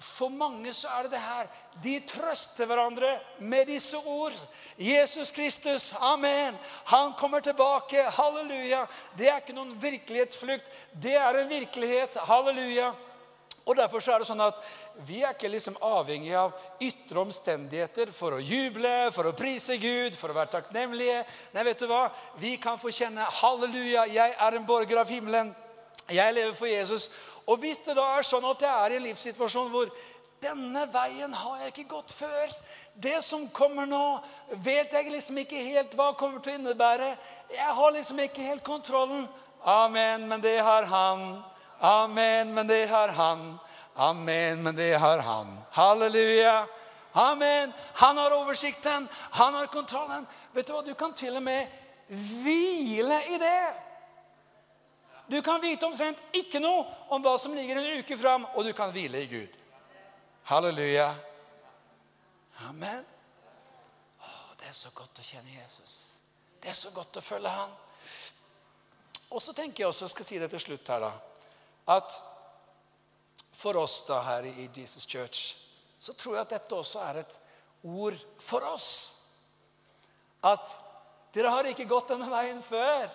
[0.03, 1.50] For mange så er det det her.
[1.84, 4.34] De trøster hverandre med disse ord.
[4.78, 6.59] Jesus Kristus, amen.
[6.90, 8.03] Han kommer tilbake.
[8.16, 8.86] Halleluja.
[9.18, 10.70] Det er ikke noen virkelighetsflukt.
[10.92, 12.18] Det er en virkelighet.
[12.26, 12.90] Halleluja.
[13.64, 14.58] Og Derfor så er det sånn at
[15.06, 20.16] vi er ikke liksom avhengig av ytre omstendigheter for å juble, for å prise Gud,
[20.18, 21.20] for å være takknemlige.
[21.54, 22.08] Nei, vet du hva?
[22.42, 25.54] Vi kan få kjenne halleluja, jeg er en borger av himmelen.
[26.10, 27.06] Jeg lever for Jesus.
[27.46, 29.94] Og hvis det da er sånn at jeg er i en livssituasjon hvor
[30.42, 32.54] denne veien har jeg ikke gått før.
[32.98, 34.02] Det som kommer nå,
[34.64, 37.12] vet jeg liksom ikke helt hva kommer til å innebære.
[37.54, 39.28] Jeg har liksom ikke helt kontrollen.
[39.62, 41.26] Amen, men det har han.
[41.83, 43.59] Amen, men det har han.
[43.95, 45.59] Amen, men det har han.
[45.70, 46.66] Halleluja.
[47.12, 47.72] Amen.
[47.95, 50.26] Han har oversikten, han har kontrollen.
[50.53, 50.83] Vet Du hva?
[50.83, 51.66] Du kan til og med
[52.07, 53.74] hvile i det.
[55.26, 58.72] Du kan vite omtrent ikke noe om hva som ligger en uke fram, og du
[58.76, 59.59] kan hvile i Gud.
[60.51, 61.11] Halleluja.
[62.68, 63.05] Amen.
[64.22, 65.99] Å, det er så godt å kjenne Jesus.
[66.62, 67.74] Det er så godt å følge han.
[69.33, 71.12] Og så tenker jeg også, jeg skal si det til slutt her da,
[71.85, 72.20] at
[73.53, 75.59] for oss da her i Jesus Church
[75.99, 77.35] så tror jeg at dette også er et
[77.87, 78.89] ord for oss.
[80.43, 80.72] At
[81.35, 83.07] dere har ikke gått denne veien før.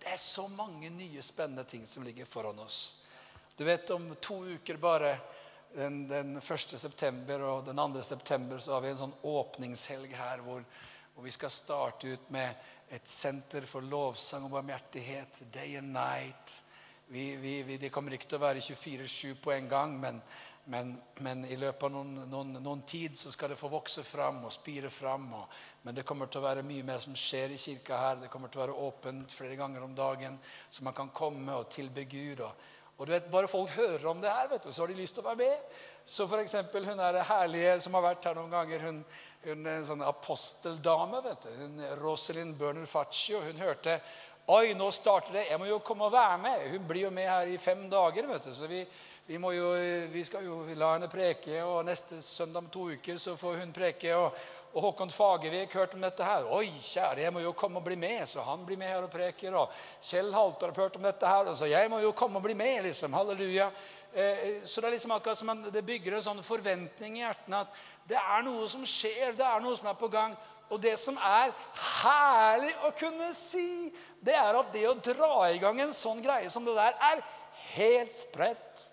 [0.00, 3.02] Det er så mange nye, spennende ting som ligger foran oss.
[3.56, 5.12] Du vet, Om to uker bare,
[5.74, 6.58] den, den 1.
[6.80, 8.02] september og den 2.
[8.02, 10.64] september, så har vi en sånn åpningshelg her hvor,
[11.12, 12.56] hvor vi skal starte ut med
[12.88, 15.42] et senter for lovsang og barmhjertighet.
[15.52, 16.62] Day and night
[17.12, 20.20] vi, vi, vi, det kommer ikke til å være 24-7 på en gang, men,
[20.70, 20.92] men,
[21.26, 24.54] men, i løpet av noen, noen, noen, tid så skal det få vokse fram og
[24.54, 25.24] spire fram.
[25.40, 28.20] Og, men det kommer til å være mye mer som skjer i kirka her.
[28.20, 30.38] Det kommer til å være åpent flere ganger om dagen,
[30.70, 32.44] så man kan komme og tilbe Gud.
[32.46, 35.00] Og, og du vet, Bare folk hører om det her, vet du, så har de
[35.02, 35.76] lyst til å være med.
[36.06, 36.56] Så f.eks.
[36.78, 39.04] hun er herlige som har vært her noen ganger, hun,
[39.48, 41.26] hun er en sånn aposteldame.
[41.26, 43.42] vet du, hun Rosalind Børner Faccio.
[43.50, 43.98] Hun hørte
[44.50, 45.42] Oi, nå starter det.
[45.46, 46.62] Jeg må jo komme og være med.
[46.72, 48.26] Hun blir jo med her i fem dager.
[48.26, 48.54] vet du.
[48.54, 48.80] Så vi,
[49.28, 49.68] vi, jo,
[50.10, 53.70] vi skal jo la henne preke, og neste søndag om to uker så får hun
[53.76, 54.10] preke.
[54.16, 54.34] og,
[54.72, 56.50] og Håkon Fagervik hørte om dette her.
[56.50, 58.26] Oi, kjære, jeg må jo komme og bli med.
[58.26, 59.54] Så han blir med her og preker.
[59.54, 59.70] Og
[60.02, 61.52] Kjell Haltorp hørte om dette her.
[61.52, 63.14] Og så jeg må jo komme og bli med, liksom.
[63.14, 63.70] Halleluja.
[64.12, 67.82] Eh, så det er liksom akkurat som det bygger en sånn forventning i hjertene at
[68.10, 70.34] det er noe som skjer, det er noe som er på gang.
[70.70, 71.50] Og det som er
[72.02, 73.90] herlig å kunne si,
[74.22, 77.22] det er at det å dra i gang en sånn greie som det der, er
[77.74, 78.84] helt spredt.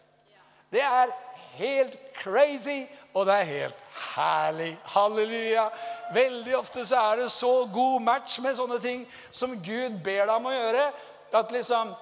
[0.73, 1.13] Det er
[1.57, 3.84] helt crazy, og det er helt
[4.15, 4.71] herlig.
[4.93, 5.67] Halleluja.
[6.13, 10.36] Veldig ofte så er det så god match med sånne ting som Gud ber deg
[10.36, 10.91] om å gjøre,
[11.38, 11.95] at liksom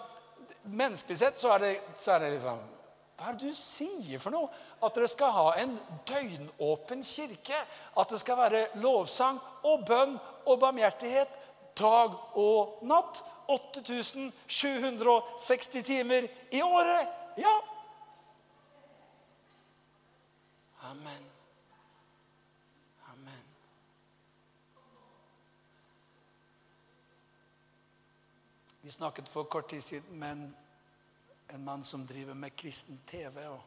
[0.65, 2.57] Menneskelig sett så er det, så er det liksom
[3.15, 4.49] Hva er det du sier for noe?
[4.83, 5.77] At dere skal ha en
[6.09, 7.61] døgnåpen kirke?
[7.95, 11.39] At det skal være lovsang og bønn og barmhjertighet
[11.79, 13.23] dag og natt?
[13.47, 17.07] 8760 timer i året?
[17.37, 17.61] Ja.
[20.89, 21.23] Amen.
[23.11, 23.43] Amen.
[28.81, 30.55] Vi snakket for kort tid siden med en,
[31.55, 33.47] en mann som driver med kristen TV.
[33.47, 33.61] og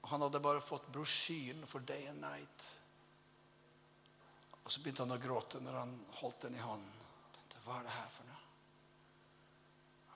[0.00, 2.80] Han hadde bare fått brosjyren for Day and Night.
[4.62, 6.96] Og så begynte han å gråte når han holdt den i hånden.
[7.34, 8.40] Tenkte, Hva er det her for noe?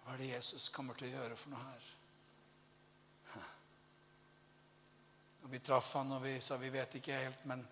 [0.04, 1.84] Hva er det Jesus kommer til å gjøre for noe her?
[5.44, 7.66] Og Vi traff han og vi sa vi vet ikke helt, men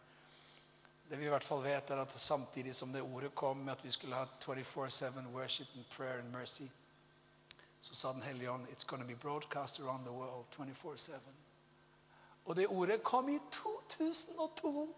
[1.08, 3.90] det vi i hvert fall vet, er at samtidig som det ordet kom at vi
[3.90, 6.68] skulle ha 24-7 worship and prayer and mercy,
[7.82, 11.12] så sa Den hellige ånd it's gonna be broadcast around the world 24-7.
[12.44, 14.94] Og det ordet kom i 2002.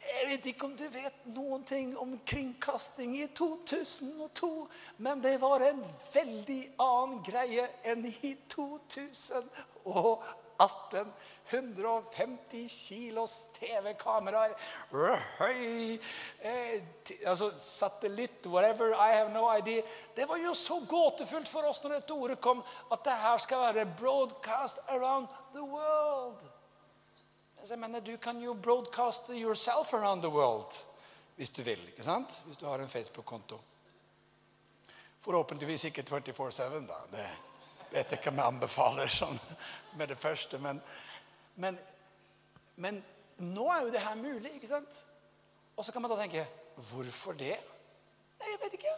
[0.00, 5.60] Jeg vet ikke om du vet noen ting om kringkasting i 2002, men det var
[5.60, 5.82] en
[6.14, 8.34] veldig annen greie enn i
[10.58, 11.12] 2018.
[11.50, 14.56] 150 kilos TV-kameraer.
[16.40, 16.82] Eh,
[17.26, 19.82] altså satellitt, whatever, I have no idea.
[20.14, 23.64] Det var jo så gåtefullt for oss når dette ordet kom, at det her skal
[23.64, 26.44] være broadcast around the world.
[27.68, 30.84] Jeg mener, Du kan jo broadcaste yourself around the world
[31.36, 31.88] hvis du vil.
[31.88, 32.42] ikke sant?
[32.46, 33.60] Hvis du har en Facebook-konto.
[35.20, 36.94] Forhåpentligvis ikke 24-7, da.
[37.12, 37.26] Det
[37.90, 39.38] vet jeg ikke om jeg anbefaler sånn
[39.98, 40.58] med det første.
[40.62, 40.80] Men,
[41.56, 41.78] men,
[42.76, 43.02] men
[43.38, 45.02] nå er jo det her mulig, ikke sant?
[45.76, 46.46] Og så kan man da tenke
[46.78, 47.56] Hvorfor det?
[48.38, 48.96] Nei, jeg vet ikke.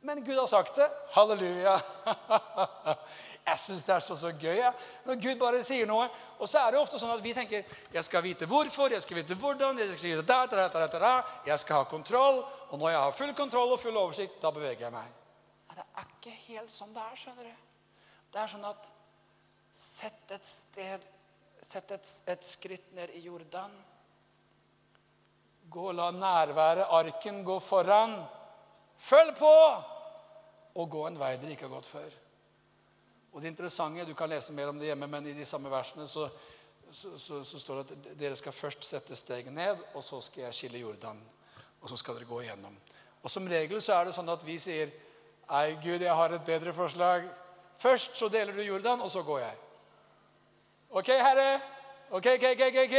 [0.00, 0.88] Men Gud har sagt det.
[1.14, 1.76] Halleluja.
[3.46, 4.70] Jeg syns det er så, så gøy ja.
[5.04, 6.06] når Gud bare sier noe.
[6.38, 7.64] Og så er det ofte sånn at vi tenker
[7.94, 11.14] jeg skal vite hvorfor, jeg skal vite hvordan, jeg skal, da, da, da,
[11.48, 12.42] jeg skal ha kontroll.
[12.70, 15.08] Og når jeg har full kontroll og full oversikt, da beveger jeg meg.
[15.70, 17.18] Ja, det er ikke helt sånn det er.
[17.24, 17.66] skjønner du.
[18.30, 18.92] Det er sånn at
[19.72, 21.08] sett et sted
[21.60, 23.72] Sett et, et skritt ned i Jordan.
[25.70, 28.14] Gå og la nærværet, arken, gå foran.
[28.96, 29.52] Følg på!
[30.80, 32.16] Og gå en vei dere ikke har gått før.
[33.32, 36.08] Og det interessante, Du kan lese mer om det hjemme, men i de samme versene
[36.08, 36.28] så,
[36.90, 40.44] så, så, så står det at dere skal først sette steget ned, og så skal
[40.44, 41.20] jeg skille Jordan.
[41.82, 42.74] Og så skal dere gå igjennom.
[43.22, 44.90] Og Som regel så er det sånn at vi sier
[45.50, 47.24] Nei, Gud, jeg har et bedre forslag.
[47.80, 49.54] Først så deler du Jordan, og så går jeg.
[50.90, 51.60] Ok, Herre?
[52.10, 52.78] Ok, ok, ok, ok.
[52.84, 52.96] ok.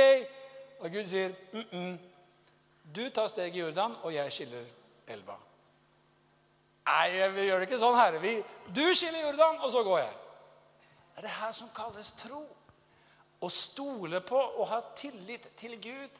[0.79, 1.97] Og Gud sier mm -mm.
[2.95, 4.65] Du tar steget i Jordan, og jeg skiller
[5.07, 5.35] elva.
[6.85, 8.19] Nei, vi gjør det ikke sånn, Herre.
[8.19, 8.43] Vi,
[8.75, 10.13] du skiller Jordan, og så går jeg.
[11.11, 12.41] Det er det her som kalles tro.
[13.41, 16.19] Å stole på og ha tillit til Gud.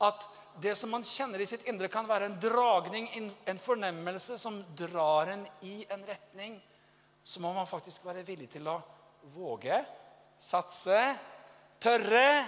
[0.00, 0.28] At
[0.62, 3.08] det som man kjenner i sitt indre, kan være en dragning,
[3.46, 6.62] en fornemmelse som drar en i en retning.
[7.24, 8.76] Så må man faktisk være villig til å
[9.32, 9.78] våge,
[10.38, 10.98] satse,
[11.80, 12.44] tørre.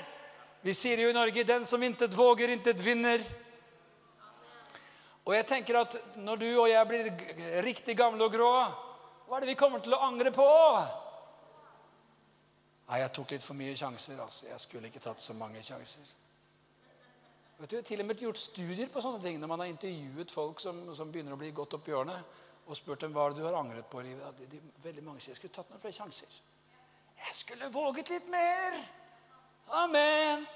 [0.60, 3.24] Vi sier jo i Norge 'den som intet våger, intet vinner'.
[5.24, 8.52] Og jeg tenker at når du og jeg blir riktig gamle og grå,
[9.26, 10.46] hva er det vi kommer til å angre på?
[12.86, 14.20] Nei, jeg tok litt for mye sjanser.
[14.22, 14.46] altså.
[14.46, 16.06] Jeg skulle ikke tatt så mange sjanser.
[17.58, 20.60] Vet du, til og med gjort studier på sånne ting når man har intervjuet folk
[20.60, 22.20] som, som begynner å bli godt opp i årene,
[22.66, 24.38] og spurt dem hva du har angret på i livet.
[24.38, 26.38] De, de, veldig mange sier jeg skulle tatt noen flere sjanser.
[27.16, 28.78] Jeg skulle våget litt mer.
[29.82, 30.46] Amen.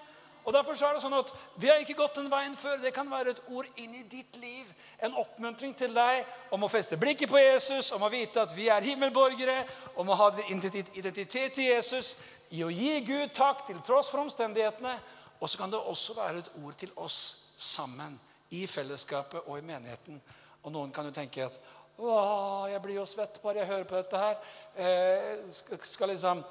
[0.44, 1.30] Og derfor er det sånn at
[1.61, 2.78] Vi har ikke gått den veien før.
[2.80, 4.68] Det kan være et ord inn i ditt liv.
[5.04, 8.70] En oppmuntring til deg om å feste blikket på Jesus, om å vite at vi
[8.72, 9.62] er himmelborgere,
[10.00, 12.16] om å ha identitet til Jesus,
[12.50, 14.96] i å gi Gud takk til tross for omstendighetene.
[15.40, 17.20] Og så kan det også være et ord til oss
[17.61, 18.16] sammen
[18.56, 20.20] i fellesskapet og i menigheten.
[20.64, 21.61] Og noen kan jo tenke at
[22.01, 24.36] Åh, jeg blir jo svett bare jeg hører på dette her.
[24.76, 26.44] Eh, skal liksom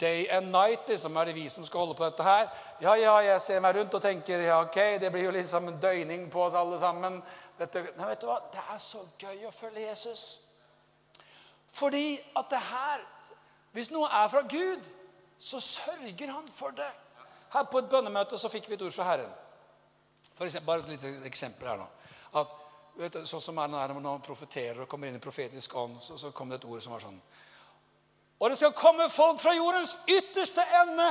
[0.00, 2.48] day and night, liksom, er det vi som skal holde på dette her.
[2.82, 5.80] Ja, ja, jeg ser meg rundt og tenker ja, ok, det blir jo liksom en
[5.80, 7.20] døgning på oss alle sammen.
[7.58, 8.40] Dette, nei, vet du hva?
[8.52, 10.24] Det er så gøy å følge Jesus.
[11.70, 13.06] Fordi at det her
[13.70, 14.88] Hvis noe er fra Gud,
[15.38, 16.88] så sørger han for det.
[17.52, 19.30] Her på et bønnemøte så fikk vi et ord fra Herren.
[20.34, 21.86] For eksempel, bare et lite eksempel her nå.
[22.40, 22.56] At,
[22.96, 26.32] vet sånn som er når man profeterer og kommer inn i profetisk ånd, så, så
[26.34, 27.20] kom det et ord som var sånn
[28.40, 31.08] og det skal komme folk fra jordens ytterste ende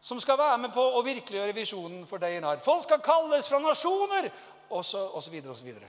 [0.00, 2.60] som skal være med på å virkeliggjøre visjonen for deg i nær.
[2.62, 4.28] Folk skal kalles fra nasjoner,
[4.70, 5.88] så videre.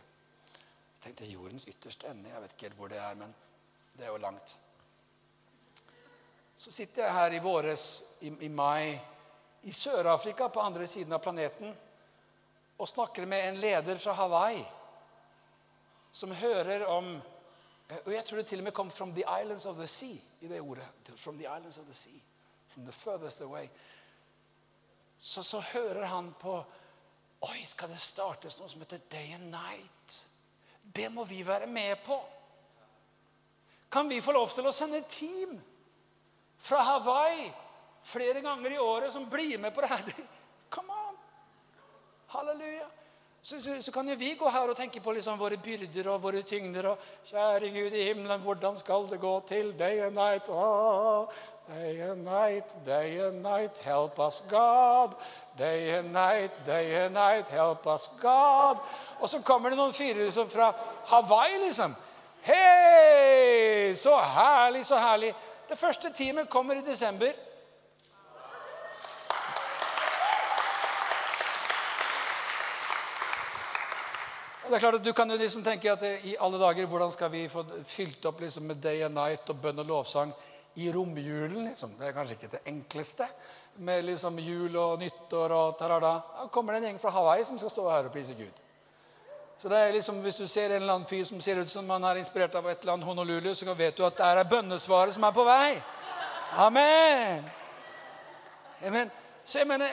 [0.96, 2.32] Jeg tenkte jordens ytterste ende.
[2.34, 3.36] Jeg vet ikke helt hvor det er, men
[3.94, 4.56] det er jo langt.
[6.58, 7.86] Så sitter jeg her i våres,
[8.26, 8.98] i, i mai,
[9.70, 11.78] i Sør-Afrika, på andre siden av planeten,
[12.80, 14.66] og snakker med en leder fra Hawaii
[16.12, 17.22] som hører om
[18.06, 20.48] Og jeg tror det til og med kom 'from the islands of the sea' i
[20.48, 20.88] det ordet.
[21.16, 22.20] From the islands of the sea.
[22.68, 23.68] From the furthest away.
[25.20, 26.64] Så, så hører han på
[27.42, 30.30] Oi, skal det startes noe som heter Day and Night?
[30.96, 32.20] Det må vi være med på.
[33.92, 35.56] Kan vi få lov til å sende team
[36.58, 37.48] fra Hawaii
[38.04, 40.26] flere ganger i året som blir med på det her?
[40.76, 41.16] Come on!
[42.28, 42.88] Halleluja.
[43.42, 46.24] Så, så, så, kan jo vi gå her og tenke på liksom våre byrder og
[46.24, 46.90] våre tyngder.
[46.92, 46.98] og
[47.30, 49.72] Kjære Gud i himmelen, hvordan skal det gå til?
[49.80, 51.28] Day and night, oh,
[51.68, 55.16] day and night, day and night, help us God.
[55.58, 58.78] Day and night, day and night, help us God.
[59.20, 60.74] Og så kommer det noen fyrer liksom fra
[61.08, 61.96] Hawaii, liksom.
[62.42, 63.96] Hei!
[63.96, 65.34] Så herlig, så herlig.
[65.70, 67.32] Det første teamet kommer i desember.
[74.70, 77.32] Det er klart at Du kan jo liksom tenke at i alle dager, hvordan skal
[77.34, 80.34] vi få fylt opp liksom med day and night og bønn og lovsang
[80.76, 81.64] i romjulen?
[81.66, 81.96] liksom?
[81.98, 83.26] Det er kanskje ikke det enkleste.
[83.76, 86.12] Med liksom jul og nyttår og tarada.
[86.38, 88.60] Da kommer det en gjeng fra Hawaii som skal stå her og prise Gud.
[89.58, 91.90] Så det er liksom, Hvis du ser en eller annen fyr som ser ut som
[91.90, 95.16] han er inspirert av et eller annet Honolulu, så vet du at det er bønnesvaret
[95.16, 95.82] som er på vei.
[96.58, 97.50] Amen.
[98.86, 99.12] Amen.
[99.44, 99.90] Så jeg mener,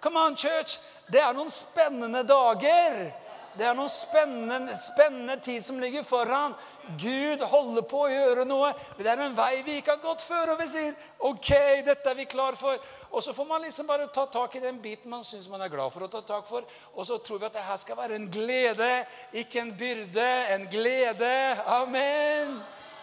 [0.00, 0.80] come on, church.
[1.06, 3.25] Det er noen spennende dager.
[3.56, 6.54] Det er noen spennende, spennende tid som ligger foran.
[7.00, 8.72] Gud holder på å gjøre noe.
[8.98, 10.52] Det er en vei vi ikke har gått før.
[10.52, 10.92] Og vi sier
[11.24, 11.50] OK,
[11.86, 12.76] dette er vi klar for.
[13.10, 15.72] Og så får man liksom bare ta tak i den biten man syns man er
[15.72, 16.68] glad for å ta tak for.
[16.94, 18.92] Og så tror vi at det her skal være en glede,
[19.32, 20.30] ikke en byrde.
[20.56, 21.34] En glede.
[21.80, 22.58] Amen.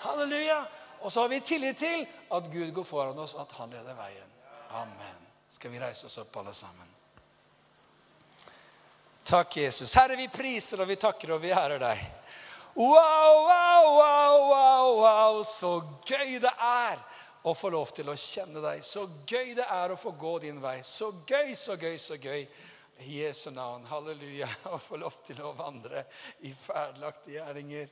[0.05, 0.61] Halleluja.
[1.03, 4.29] Og så har vi tillit til at Gud går foran oss, at han leder veien.
[4.83, 5.29] Amen.
[5.49, 6.92] Skal vi reise oss opp, alle sammen?
[9.23, 9.95] Takk, Jesus.
[9.95, 11.99] Herre, vi priser og vi takker og vi ærer deg.
[12.75, 15.43] Wow, wow, wow, wow, wow.
[15.47, 16.99] Så gøy det er
[17.43, 18.83] å få lov til å kjenne deg.
[18.83, 20.81] Så gøy det er å få gå din vei.
[20.83, 22.43] Så gøy, så gøy, så gøy.
[23.03, 23.87] I Jesu navn.
[23.89, 24.47] Halleluja.
[24.75, 26.05] Å få lov til å vandre
[26.45, 27.89] i ferdelagte gjerninger.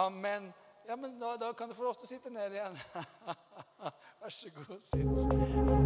[0.00, 0.52] Amen.
[0.88, 2.78] Ja, men da, da kan du få lov til å sitte ned igjen.
[4.22, 5.79] Vær så god, sitt.